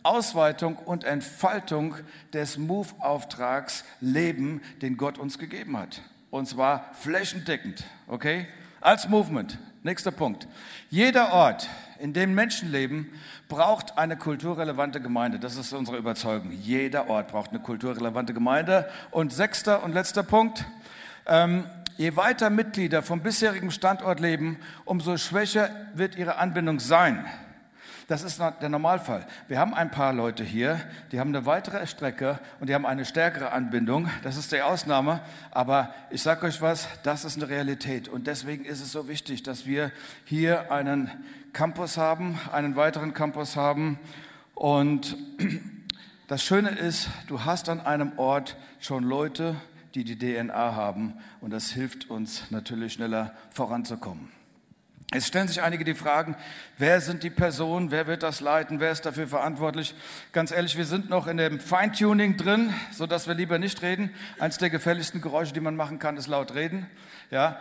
Ausweitung 0.07 0.77
und 0.77 1.03
Entfaltung 1.03 1.95
des 2.31 2.57
Move-Auftrags 2.57 3.83
leben, 3.99 4.61
den 4.81 4.95
Gott 4.95 5.17
uns 5.17 5.37
gegeben 5.37 5.77
hat. 5.77 6.01
Und 6.31 6.47
zwar 6.47 6.93
flächendeckend, 6.93 7.83
okay? 8.07 8.47
Als 8.79 9.09
Movement. 9.09 9.57
Nächster 9.83 10.11
Punkt. 10.11 10.47
Jeder 10.89 11.33
Ort, 11.33 11.69
in 11.99 12.13
dem 12.13 12.33
Menschen 12.33 12.71
leben, 12.71 13.11
braucht 13.49 13.97
eine 13.97 14.17
kulturrelevante 14.17 15.01
Gemeinde. 15.01 15.39
Das 15.39 15.57
ist 15.57 15.73
unsere 15.73 15.97
Überzeugung. 15.97 16.51
Jeder 16.51 17.09
Ort 17.09 17.29
braucht 17.29 17.51
eine 17.51 17.59
kulturrelevante 17.59 18.33
Gemeinde. 18.33 18.89
Und 19.11 19.33
sechster 19.33 19.83
und 19.83 19.93
letzter 19.93 20.23
Punkt. 20.23 20.65
Ähm, 21.25 21.65
je 21.97 22.15
weiter 22.15 22.49
Mitglieder 22.49 23.03
vom 23.03 23.21
bisherigen 23.21 23.71
Standort 23.71 24.19
leben, 24.19 24.57
umso 24.85 25.17
schwächer 25.17 25.69
wird 25.93 26.15
ihre 26.15 26.37
Anbindung 26.37 26.79
sein. 26.79 27.25
Das 28.07 28.23
ist 28.23 28.39
der 28.39 28.69
Normalfall. 28.69 29.27
Wir 29.49 29.59
haben 29.59 29.73
ein 29.73 29.91
paar 29.91 30.13
Leute 30.13 30.41
hier, 30.45 30.79
die 31.11 31.19
haben 31.19 31.35
eine 31.35 31.45
weitere 31.45 31.85
Strecke 31.85 32.39
und 32.61 32.69
die 32.69 32.73
haben 32.73 32.85
eine 32.85 33.03
stärkere 33.03 33.51
Anbindung. 33.51 34.09
Das 34.23 34.37
ist 34.37 34.53
die 34.53 34.61
Ausnahme. 34.61 35.19
Aber 35.51 35.93
ich 36.09 36.21
sage 36.21 36.45
euch 36.45 36.61
was, 36.61 36.87
das 37.03 37.25
ist 37.25 37.35
eine 37.35 37.49
Realität. 37.49 38.07
Und 38.07 38.27
deswegen 38.27 38.63
ist 38.63 38.79
es 38.79 38.93
so 38.93 39.09
wichtig, 39.09 39.43
dass 39.43 39.65
wir 39.65 39.91
hier 40.23 40.71
einen 40.71 41.11
Campus 41.51 41.97
haben, 41.97 42.39
einen 42.53 42.77
weiteren 42.77 43.13
Campus 43.13 43.57
haben. 43.57 43.99
Und 44.55 45.17
das 46.29 46.41
Schöne 46.41 46.69
ist, 46.69 47.09
du 47.27 47.43
hast 47.43 47.67
an 47.67 47.81
einem 47.81 48.17
Ort 48.17 48.55
schon 48.79 49.03
Leute, 49.03 49.57
die 49.95 50.05
die 50.05 50.17
DNA 50.17 50.75
haben. 50.75 51.15
Und 51.41 51.51
das 51.51 51.71
hilft 51.71 52.09
uns 52.09 52.51
natürlich 52.51 52.93
schneller 52.93 53.35
voranzukommen. 53.49 54.36
Es 55.13 55.25
stellen 55.25 55.47
sich 55.47 55.61
einige 55.61 55.85
die 55.85 55.93
Fragen, 55.93 56.35
wer 56.77 56.99
sind 56.99 57.23
die 57.23 57.29
Personen, 57.29 57.91
wer 57.91 58.07
wird 58.07 58.23
das 58.23 58.41
leiten, 58.41 58.81
wer 58.81 58.91
ist 58.91 59.05
dafür 59.05 59.25
verantwortlich? 59.25 59.95
Ganz 60.33 60.51
ehrlich, 60.51 60.75
wir 60.75 60.83
sind 60.83 61.09
noch 61.09 61.27
in 61.27 61.37
dem 61.37 61.61
Feintuning 61.61 62.35
drin, 62.35 62.73
so 62.91 63.07
dass 63.07 63.25
wir 63.25 63.33
lieber 63.33 63.57
nicht 63.57 63.81
reden. 63.81 64.13
Eins 64.37 64.57
der 64.57 64.69
gefährlichsten 64.69 65.21
Geräusche, 65.21 65.53
die 65.53 65.61
man 65.61 65.77
machen 65.77 65.99
kann, 65.99 66.17
ist 66.17 66.27
laut 66.27 66.55
reden. 66.55 66.87
Ja, 67.31 67.57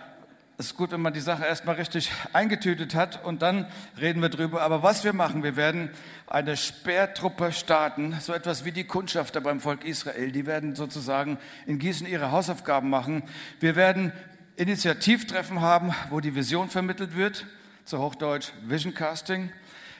es 0.59 0.67
ist 0.67 0.77
gut, 0.77 0.91
wenn 0.91 1.03
man 1.03 1.13
die 1.13 1.21
Sache 1.21 1.45
erstmal 1.45 1.77
richtig 1.77 2.11
eingetütet 2.33 2.97
hat 2.97 3.25
und 3.25 3.43
dann 3.43 3.67
reden 4.01 4.23
wir 4.23 4.29
drüber. 4.29 4.63
Aber 4.63 4.83
was 4.83 5.05
wir 5.05 5.13
machen, 5.13 5.45
wir 5.45 5.55
werden 5.55 5.91
eine 6.27 6.57
Sperrtruppe 6.57 7.53
starten, 7.53 8.17
so 8.21 8.33
etwas 8.33 8.65
wie 8.65 8.73
die 8.73 8.85
Kundschafter 8.85 9.41
beim 9.41 9.61
Volk 9.61 9.85
Israel. 9.85 10.33
Die 10.33 10.47
werden 10.47 10.75
sozusagen 10.75 11.39
in 11.67 11.79
Gießen 11.79 12.09
ihre 12.09 12.33
Hausaufgaben 12.33 12.91
machen. 12.91 13.23
Wir 13.61 13.77
werden 13.77 14.13
Initiativtreffen 14.57 15.61
haben, 15.61 15.95
wo 16.09 16.21
die 16.21 16.35
Vision 16.35 16.71
vermittelt 16.71 17.15
wird, 17.15 17.45
zu 17.85 17.99
Hochdeutsch 17.99 18.53
Vision 18.63 18.95
Casting. 18.95 19.53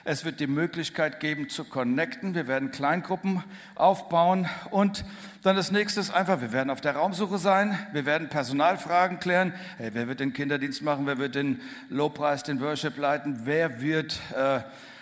Es 0.03 0.25
wird 0.25 0.39
die 0.39 0.47
Möglichkeit 0.47 1.19
geben 1.19 1.47
zu 1.47 1.63
connecten. 1.63 2.33
Wir 2.33 2.47
werden 2.47 2.71
Kleingruppen 2.71 3.43
aufbauen 3.75 4.49
und 4.71 5.05
dann 5.43 5.55
das 5.55 5.69
nächste 5.71 5.99
ist 5.99 6.09
einfach, 6.09 6.41
wir 6.41 6.53
werden 6.53 6.71
auf 6.71 6.81
der 6.81 6.95
Raumsuche 6.95 7.37
sein. 7.37 7.77
Wir 7.93 8.07
werden 8.07 8.29
Personalfragen 8.29 9.19
klären. 9.19 9.53
Hey, 9.77 9.91
wer 9.93 10.07
wird 10.07 10.21
den 10.21 10.33
Kinderdienst 10.33 10.81
machen? 10.81 11.05
Wer 11.05 11.19
wird 11.19 11.35
den 11.35 11.61
Lobpreis, 11.89 12.41
den 12.41 12.59
Worship 12.59 12.97
leiten? 12.97 13.41
Wer 13.43 13.79
wird 13.79 14.19
äh, 14.35 14.61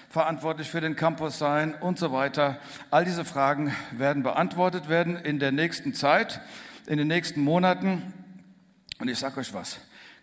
verantwortlich 0.09 0.69
für 0.69 0.81
den 0.81 0.97
Campus 0.97 1.39
sein 1.39 1.75
und 1.75 1.97
so 1.97 2.11
weiter? 2.11 2.59
All 2.91 3.05
diese 3.05 3.23
Fragen 3.23 3.73
werden 3.91 4.21
beantwortet 4.21 4.89
werden 4.89 5.15
in 5.15 5.39
der 5.39 5.53
nächsten 5.53 5.93
Zeit, 5.93 6.41
in 6.87 6.97
den 6.97 7.07
nächsten 7.07 7.39
Monaten. 7.39 8.13
Und 8.99 9.09
ich 9.09 9.19
sage 9.19 9.39
euch 9.39 9.53
was, 9.53 9.77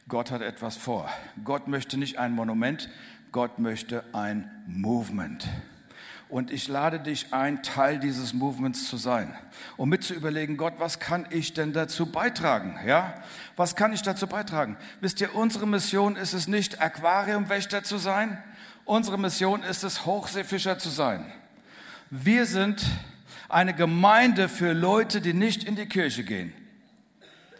Gott 0.08 0.30
hat 0.30 0.40
etwas 0.40 0.76
vor. 0.76 1.10
Gott 1.44 1.68
möchte 1.68 1.98
nicht 1.98 2.18
ein 2.18 2.32
Monument, 2.32 2.88
Gott 3.30 3.58
möchte 3.58 4.04
ein 4.14 4.50
Movement. 4.66 5.46
Und 6.28 6.50
ich 6.50 6.68
lade 6.68 6.98
dich 6.98 7.34
ein, 7.34 7.62
Teil 7.62 7.98
dieses 7.98 8.32
Movements 8.32 8.88
zu 8.88 8.96
sein, 8.96 9.36
um 9.76 9.90
mit 9.90 10.02
zu 10.02 10.14
überlegen, 10.14 10.56
Gott, 10.56 10.74
was 10.78 10.98
kann 10.98 11.26
ich 11.28 11.52
denn 11.52 11.74
dazu 11.74 12.06
beitragen? 12.06 12.78
Ja, 12.86 13.22
was 13.54 13.76
kann 13.76 13.92
ich 13.92 14.00
dazu 14.00 14.26
beitragen? 14.26 14.78
Wisst 15.02 15.20
ihr, 15.20 15.34
unsere 15.34 15.66
Mission 15.66 16.16
ist 16.16 16.32
es 16.32 16.48
nicht, 16.48 16.80
Aquariumwächter 16.80 17.84
zu 17.84 17.98
sein. 17.98 18.42
Unsere 18.86 19.18
Mission 19.18 19.62
ist 19.62 19.84
es, 19.84 20.06
Hochseefischer 20.06 20.78
zu 20.78 20.88
sein. 20.88 21.30
Wir 22.08 22.46
sind 22.46 22.82
eine 23.50 23.74
Gemeinde 23.74 24.48
für 24.48 24.72
Leute, 24.72 25.20
die 25.20 25.34
nicht 25.34 25.64
in 25.64 25.76
die 25.76 25.86
Kirche 25.86 26.24
gehen 26.24 26.54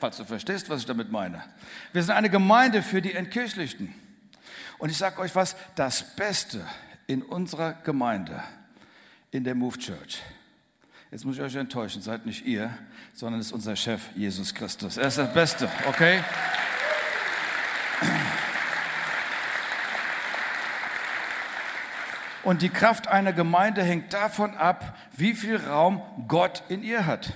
falls 0.02 0.16
du 0.16 0.24
verstehst, 0.24 0.68
was 0.68 0.80
ich 0.80 0.86
damit 0.86 1.12
meine. 1.12 1.44
Wir 1.92 2.02
sind 2.02 2.16
eine 2.16 2.28
Gemeinde 2.28 2.82
für 2.82 3.00
die 3.00 3.12
Entkirchlichten. 3.12 3.94
Und 4.78 4.90
ich 4.90 4.98
sage 4.98 5.20
euch 5.20 5.36
was, 5.36 5.54
das 5.76 6.16
Beste 6.16 6.66
in 7.06 7.22
unserer 7.22 7.74
Gemeinde, 7.84 8.42
in 9.30 9.44
der 9.44 9.54
Move 9.54 9.78
Church, 9.78 10.20
Jetzt 11.12 11.26
muss 11.26 11.36
ich 11.36 11.42
euch 11.42 11.54
enttäuschen, 11.56 12.00
seid 12.00 12.24
nicht 12.24 12.46
ihr, 12.46 12.70
sondern 13.12 13.38
ist 13.38 13.52
unser 13.52 13.76
Chef, 13.76 14.00
Jesus 14.16 14.54
Christus. 14.54 14.96
Er 14.96 15.08
ist 15.08 15.18
das 15.18 15.30
Beste, 15.34 15.68
okay? 15.86 16.24
Und 22.42 22.62
die 22.62 22.70
Kraft 22.70 23.08
einer 23.08 23.34
Gemeinde 23.34 23.82
hängt 23.82 24.14
davon 24.14 24.56
ab, 24.56 24.96
wie 25.14 25.34
viel 25.34 25.58
Raum 25.58 26.00
Gott 26.28 26.62
in 26.70 26.82
ihr 26.82 27.04
hat. 27.04 27.34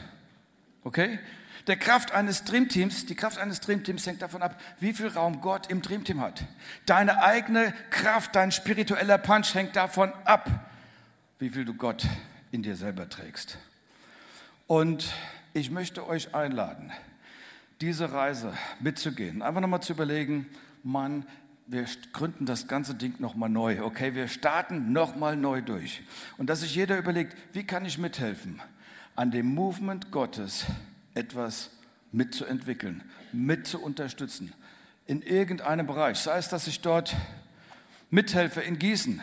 Okay? 0.82 1.18
Der 1.66 1.76
Kraft 1.76 2.12
eines 2.12 2.44
Dreamteams, 2.44 3.06
die 3.06 3.16
Kraft 3.16 3.38
eines 3.38 3.60
Dreamteams 3.60 4.06
hängt 4.06 4.22
davon 4.22 4.40
ab, 4.40 4.60
wie 4.78 4.92
viel 4.92 5.08
Raum 5.08 5.40
Gott 5.40 5.68
im 5.68 5.82
Dreamteam 5.82 6.20
hat. 6.20 6.44
Deine 6.86 7.22
eigene 7.22 7.74
Kraft, 7.90 8.36
dein 8.36 8.52
spiritueller 8.52 9.18
Punch 9.18 9.52
hängt 9.54 9.74
davon 9.74 10.12
ab, 10.24 10.48
wie 11.38 11.50
viel 11.50 11.64
du 11.64 11.74
Gott 11.74 12.06
in 12.52 12.62
dir 12.62 12.76
selber 12.76 13.08
trägst. 13.08 13.58
Und 14.68 15.12
ich 15.54 15.70
möchte 15.70 16.06
euch 16.06 16.34
einladen, 16.34 16.92
diese 17.80 18.12
Reise 18.12 18.52
mitzugehen. 18.78 19.42
Einfach 19.42 19.60
nochmal 19.60 19.82
zu 19.82 19.92
überlegen, 19.92 20.46
Mann, 20.84 21.26
wir 21.66 21.84
gründen 22.12 22.46
das 22.46 22.68
ganze 22.68 22.94
Ding 22.94 23.14
nochmal 23.18 23.48
neu. 23.48 23.82
Okay, 23.82 24.14
wir 24.14 24.28
starten 24.28 24.92
nochmal 24.92 25.36
neu 25.36 25.62
durch. 25.62 26.02
Und 26.38 26.48
dass 26.48 26.60
sich 26.60 26.76
jeder 26.76 26.96
überlegt, 26.96 27.36
wie 27.52 27.64
kann 27.64 27.84
ich 27.84 27.98
mithelfen, 27.98 28.62
an 29.16 29.32
dem 29.32 29.52
Movement 29.52 30.12
Gottes 30.12 30.66
etwas 31.16 31.70
mitzuentwickeln, 32.12 33.02
mit 33.32 33.66
zu 33.66 33.82
unterstützen. 33.82 34.52
In 35.06 35.22
irgendeinem 35.22 35.86
Bereich. 35.86 36.18
Sei 36.18 36.36
es, 36.38 36.48
dass 36.48 36.66
ich 36.66 36.80
dort 36.80 37.14
mithelfe 38.10 38.60
in 38.60 38.78
Gießen. 38.78 39.20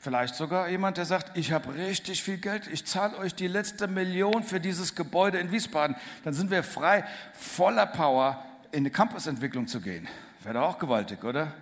Vielleicht 0.00 0.34
sogar 0.34 0.68
jemand, 0.68 0.96
der 0.96 1.04
sagt, 1.04 1.36
ich 1.36 1.52
habe 1.52 1.74
richtig 1.74 2.22
viel 2.22 2.38
Geld, 2.38 2.66
ich 2.66 2.84
zahle 2.86 3.16
euch 3.18 3.34
die 3.34 3.46
letzte 3.46 3.86
Million 3.86 4.42
für 4.42 4.58
dieses 4.58 4.96
Gebäude 4.96 5.38
in 5.38 5.52
Wiesbaden. 5.52 5.94
Dann 6.24 6.34
sind 6.34 6.50
wir 6.50 6.64
frei, 6.64 7.04
voller 7.34 7.86
Power 7.86 8.44
in 8.72 8.80
eine 8.80 8.90
Campusentwicklung 8.90 9.68
zu 9.68 9.80
gehen. 9.80 10.08
Wäre 10.42 10.54
doch 10.54 10.62
auch 10.62 10.78
gewaltig, 10.78 11.22
oder? 11.22 11.52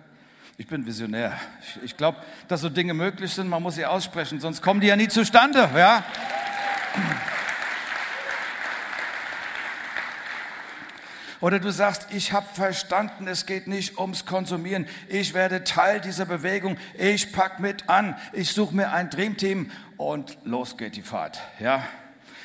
Ich 0.57 0.65
bin 0.65 0.85
Visionär. 0.85 1.39
Ich, 1.61 1.83
ich 1.83 1.97
glaube, 1.97 2.17
dass 2.47 2.61
so 2.61 2.69
Dinge 2.69 2.93
möglich 2.93 3.31
sind, 3.31 3.47
man 3.47 3.61
muss 3.61 3.75
sie 3.75 3.85
aussprechen, 3.85 4.39
sonst 4.39 4.61
kommen 4.61 4.79
die 4.79 4.87
ja 4.87 4.95
nie 4.95 5.07
zustande. 5.07 5.69
Ja? 5.75 6.03
Oder 11.41 11.59
du 11.59 11.71
sagst, 11.71 12.07
ich 12.11 12.33
habe 12.33 12.45
verstanden, 12.53 13.27
es 13.27 13.47
geht 13.47 13.67
nicht 13.67 13.97
ums 13.97 14.27
Konsumieren. 14.27 14.87
Ich 15.09 15.33
werde 15.33 15.63
Teil 15.63 15.99
dieser 15.99 16.25
Bewegung. 16.25 16.77
Ich 16.97 17.33
pack 17.33 17.59
mit 17.59 17.89
an. 17.89 18.15
Ich 18.31 18.51
suche 18.51 18.75
mir 18.75 18.91
ein 18.93 19.09
Dreamteam 19.09 19.71
und 19.97 20.37
los 20.43 20.77
geht 20.77 20.95
die 20.95 21.01
Fahrt. 21.01 21.41
Ja? 21.59 21.83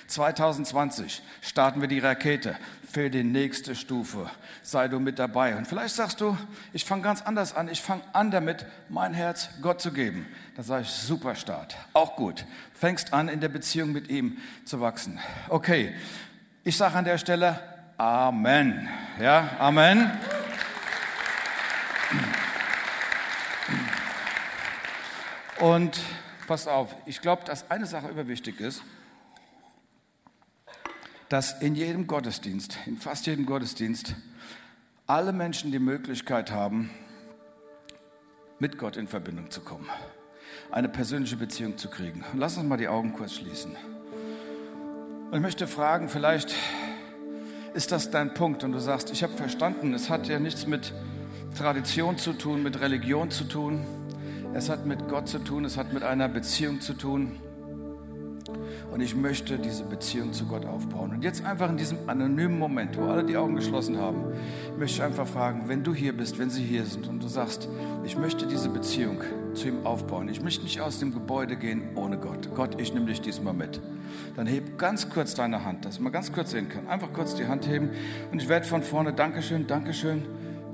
2020 0.07 1.23
starten 1.43 1.81
wir 1.81 1.89
die 1.89 1.99
Rakete 1.99 2.57
für 2.91 3.11
die 3.11 3.25
nächste 3.25 3.75
Stufe. 3.75 4.31
Sei 4.63 4.89
du 4.89 4.99
mit 4.99 5.19
dabei. 5.19 5.57
Und 5.57 5.67
vielleicht 5.67 5.95
sagst 5.95 6.23
du, 6.23 6.37
ich 6.73 6.87
fange 6.87 7.03
ganz 7.03 7.21
anders 7.21 7.55
an. 7.55 7.69
Ich 7.69 7.83
fange 7.83 8.03
an 8.15 8.31
damit, 8.31 8.65
mein 8.89 9.13
Herz 9.13 9.51
Gott 9.61 9.83
zu 9.83 9.93
geben. 9.93 10.27
Dann 10.55 10.65
sage 10.65 10.83
ich, 10.83 10.91
super 10.91 11.35
Start. 11.35 11.77
Auch 11.93 12.17
gut. 12.17 12.47
Fängst 12.73 13.13
an, 13.13 13.29
in 13.29 13.41
der 13.41 13.51
Beziehung 13.51 13.93
mit 13.93 14.09
ihm 14.09 14.39
zu 14.65 14.81
wachsen. 14.81 15.19
Okay. 15.51 15.95
Ich 16.65 16.77
sage 16.77 16.97
an 16.97 17.05
der 17.05 17.19
Stelle, 17.19 17.61
Amen. 17.99 18.89
Ja, 19.19 19.57
Amen. 19.59 20.11
Und 25.59 25.99
passt 26.47 26.69
auf, 26.69 26.95
ich 27.07 27.23
glaube, 27.23 27.45
dass 27.47 27.71
eine 27.71 27.87
Sache 27.87 28.09
überwichtig 28.09 28.61
ist, 28.61 28.83
dass 31.31 31.63
in 31.63 31.75
jedem 31.75 32.07
Gottesdienst, 32.07 32.77
in 32.85 32.99
fast 32.99 33.27
jedem 33.27 33.47
Gottesdienst, 33.47 34.15
alle 35.07 35.33
Menschen 35.33 35.73
die 35.73 35.79
Möglichkeit 35.79 36.51
haben, 36.51 36.91
mit 38.59 38.77
Gott 38.77 38.99
in 38.99 39.09
Verbindung 39.09 39.51
zu 39.51 39.63
kommen, 39.63 39.89
eine 40.71 40.91
persönliche 40.91 41.37
Beziehung 41.37 41.79
zu 41.79 41.89
kriegen. 41.89 42.25
lass 42.35 42.59
uns 42.59 42.67
mal 42.69 42.77
die 42.77 42.89
Augen 42.89 43.15
kurz 43.15 43.33
schließen. 43.35 43.75
Und 45.31 45.35
ich 45.35 45.41
möchte 45.41 45.67
fragen, 45.67 46.11
vielleicht 46.11 46.55
ist 47.77 47.93
das 47.93 48.11
dein 48.11 48.33
Punkt 48.33 48.65
und 48.65 48.73
du 48.73 48.79
sagst, 48.79 49.13
ich 49.13 49.23
habe 49.23 49.35
verstanden, 49.35 49.93
es 49.93 50.09
hat 50.09 50.29
ja 50.29 50.39
nichts 50.39 50.67
mit 50.67 50.95
Tradition 51.59 52.17
zu 52.17 52.33
tun, 52.33 52.63
mit 52.63 52.81
Religion 52.81 53.31
zu 53.31 53.45
tun, 53.45 53.85
es 54.55 54.71
hat 54.71 54.87
mit 54.87 55.09
Gott 55.09 55.29
zu 55.29 55.39
tun, 55.39 55.67
es 55.67 55.77
hat 55.77 55.93
mit 55.93 56.03
einer 56.03 56.27
Beziehung 56.27 56.81
zu 56.81 56.95
tun. 56.95 57.39
Und 58.91 59.01
ich 59.01 59.15
möchte 59.15 59.59
diese 59.59 59.85
Beziehung 59.85 60.33
zu 60.33 60.47
Gott 60.47 60.65
aufbauen. 60.65 61.11
Und 61.11 61.25
jetzt 61.25 61.45
einfach 61.45 61.71
in 61.71 61.77
diesem 61.77 61.99
anonymen 62.09 62.59
Moment, 62.59 62.97
wo 62.97 63.05
alle 63.05 63.25
die 63.25 63.37
Augen 63.37 63.57
geschlossen 63.57 63.99
haben, 63.99 64.25
möchte 64.79 64.97
ich 64.97 65.03
einfach 65.03 65.27
fragen, 65.27 65.69
wenn 65.69 65.83
du 65.83 65.95
hier 65.95 66.17
bist, 66.17 66.39
wenn 66.39 66.51
sie 66.51 66.63
hier 66.63 66.85
sind 66.85 67.09
und 67.09 67.23
du 67.23 67.29
sagst, 67.29 67.69
ich 68.05 68.17
möchte 68.17 68.47
diese 68.47 68.69
Beziehung 68.69 69.21
zu 69.55 69.69
ihm 69.69 69.87
aufbauen. 69.87 70.29
Ich 70.29 70.43
möchte 70.43 70.63
nicht 70.63 70.81
aus 70.81 70.99
dem 70.99 71.13
Gebäude 71.13 71.57
gehen 71.57 71.83
ohne 71.97 72.19
Gott. 72.19 72.55
Gott, 72.55 72.81
ich 72.81 72.93
nehme 72.95 73.07
dich 73.07 73.21
diesmal 73.21 73.55
mit. 73.55 73.81
Dann 74.37 74.47
heb 74.47 74.79
ganz 74.79 75.09
kurz 75.09 75.35
deine 75.35 75.65
Hand, 75.65 75.85
dass 75.85 75.99
man 75.99 76.13
ganz 76.13 76.33
kurz 76.33 76.51
sehen 76.51 76.69
kann. 76.69 76.87
Einfach 76.87 77.13
kurz 77.13 77.35
die 77.35 77.47
Hand 77.47 77.67
heben 77.67 77.91
und 78.31 78.41
ich 78.41 78.49
werde 78.49 78.67
von 78.67 78.83
vorne 78.83 79.13
Dankeschön, 79.13 79.67
Dankeschön, 79.67 80.25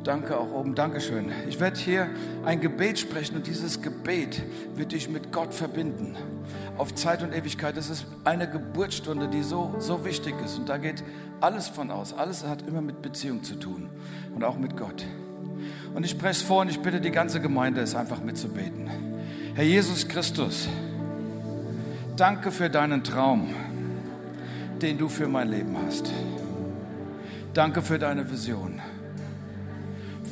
Danke 0.04 0.36
auch 0.36 0.50
oben, 0.50 0.74
Dankeschön. 0.74 1.30
Ich 1.48 1.60
werde 1.60 1.78
hier 1.78 2.08
ein 2.44 2.60
Gebet 2.60 2.98
sprechen 2.98 3.36
und 3.36 3.46
dieses 3.46 3.82
Gebet 3.82 4.42
wird 4.74 4.90
dich 4.90 5.08
mit 5.08 5.30
Gott 5.30 5.54
verbinden. 5.54 6.16
Auf 6.76 6.92
Zeit 6.94 7.22
und 7.22 7.32
Ewigkeit. 7.32 7.76
Das 7.76 7.88
ist 7.88 8.06
eine 8.24 8.50
Geburtsstunde, 8.50 9.28
die 9.28 9.42
so, 9.42 9.76
so 9.78 10.04
wichtig 10.04 10.34
ist. 10.44 10.58
Und 10.58 10.68
da 10.68 10.78
geht 10.78 11.04
alles 11.40 11.68
von 11.68 11.92
aus. 11.92 12.14
Alles 12.14 12.44
hat 12.44 12.66
immer 12.66 12.80
mit 12.80 13.00
Beziehung 13.00 13.44
zu 13.44 13.54
tun 13.54 13.90
und 14.34 14.42
auch 14.42 14.58
mit 14.58 14.76
Gott. 14.76 15.06
Und 15.94 16.04
ich 16.04 16.10
spreche 16.10 16.40
es 16.40 16.42
vor 16.42 16.62
und 16.62 16.70
ich 16.70 16.80
bitte 16.80 17.00
die 17.00 17.12
ganze 17.12 17.40
Gemeinde, 17.40 17.80
es 17.80 17.94
einfach 17.94 18.20
mitzubeten. 18.20 18.90
Herr 19.54 19.64
Jesus 19.64 20.08
Christus, 20.08 20.66
danke 22.16 22.50
für 22.50 22.70
deinen 22.70 23.04
Traum, 23.04 23.54
den 24.80 24.98
du 24.98 25.08
für 25.08 25.28
mein 25.28 25.48
Leben 25.48 25.76
hast. 25.86 26.10
Danke 27.54 27.82
für 27.82 28.00
deine 28.00 28.28
Vision. 28.28 28.80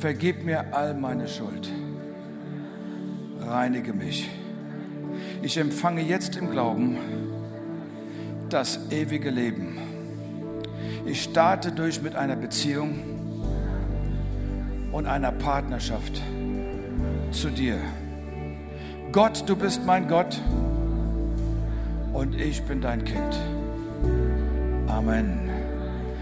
Vergib 0.01 0.43
mir 0.43 0.73
all 0.73 0.95
meine 0.95 1.27
Schuld. 1.27 1.69
Reinige 3.39 3.93
mich. 3.93 4.27
Ich 5.43 5.57
empfange 5.57 6.01
jetzt 6.01 6.35
im 6.37 6.49
Glauben 6.49 6.97
das 8.49 8.79
ewige 8.89 9.29
Leben. 9.29 9.77
Ich 11.05 11.21
starte 11.21 11.71
durch 11.71 12.01
mit 12.01 12.15
einer 12.15 12.35
Beziehung 12.35 12.95
und 14.91 15.05
einer 15.05 15.31
Partnerschaft 15.31 16.19
zu 17.29 17.51
dir. 17.51 17.77
Gott, 19.11 19.43
du 19.45 19.55
bist 19.55 19.85
mein 19.85 20.07
Gott 20.07 20.41
und 22.11 22.33
ich 22.41 22.63
bin 22.63 22.81
dein 22.81 23.05
Kind. 23.05 23.39
Amen. 24.87 25.40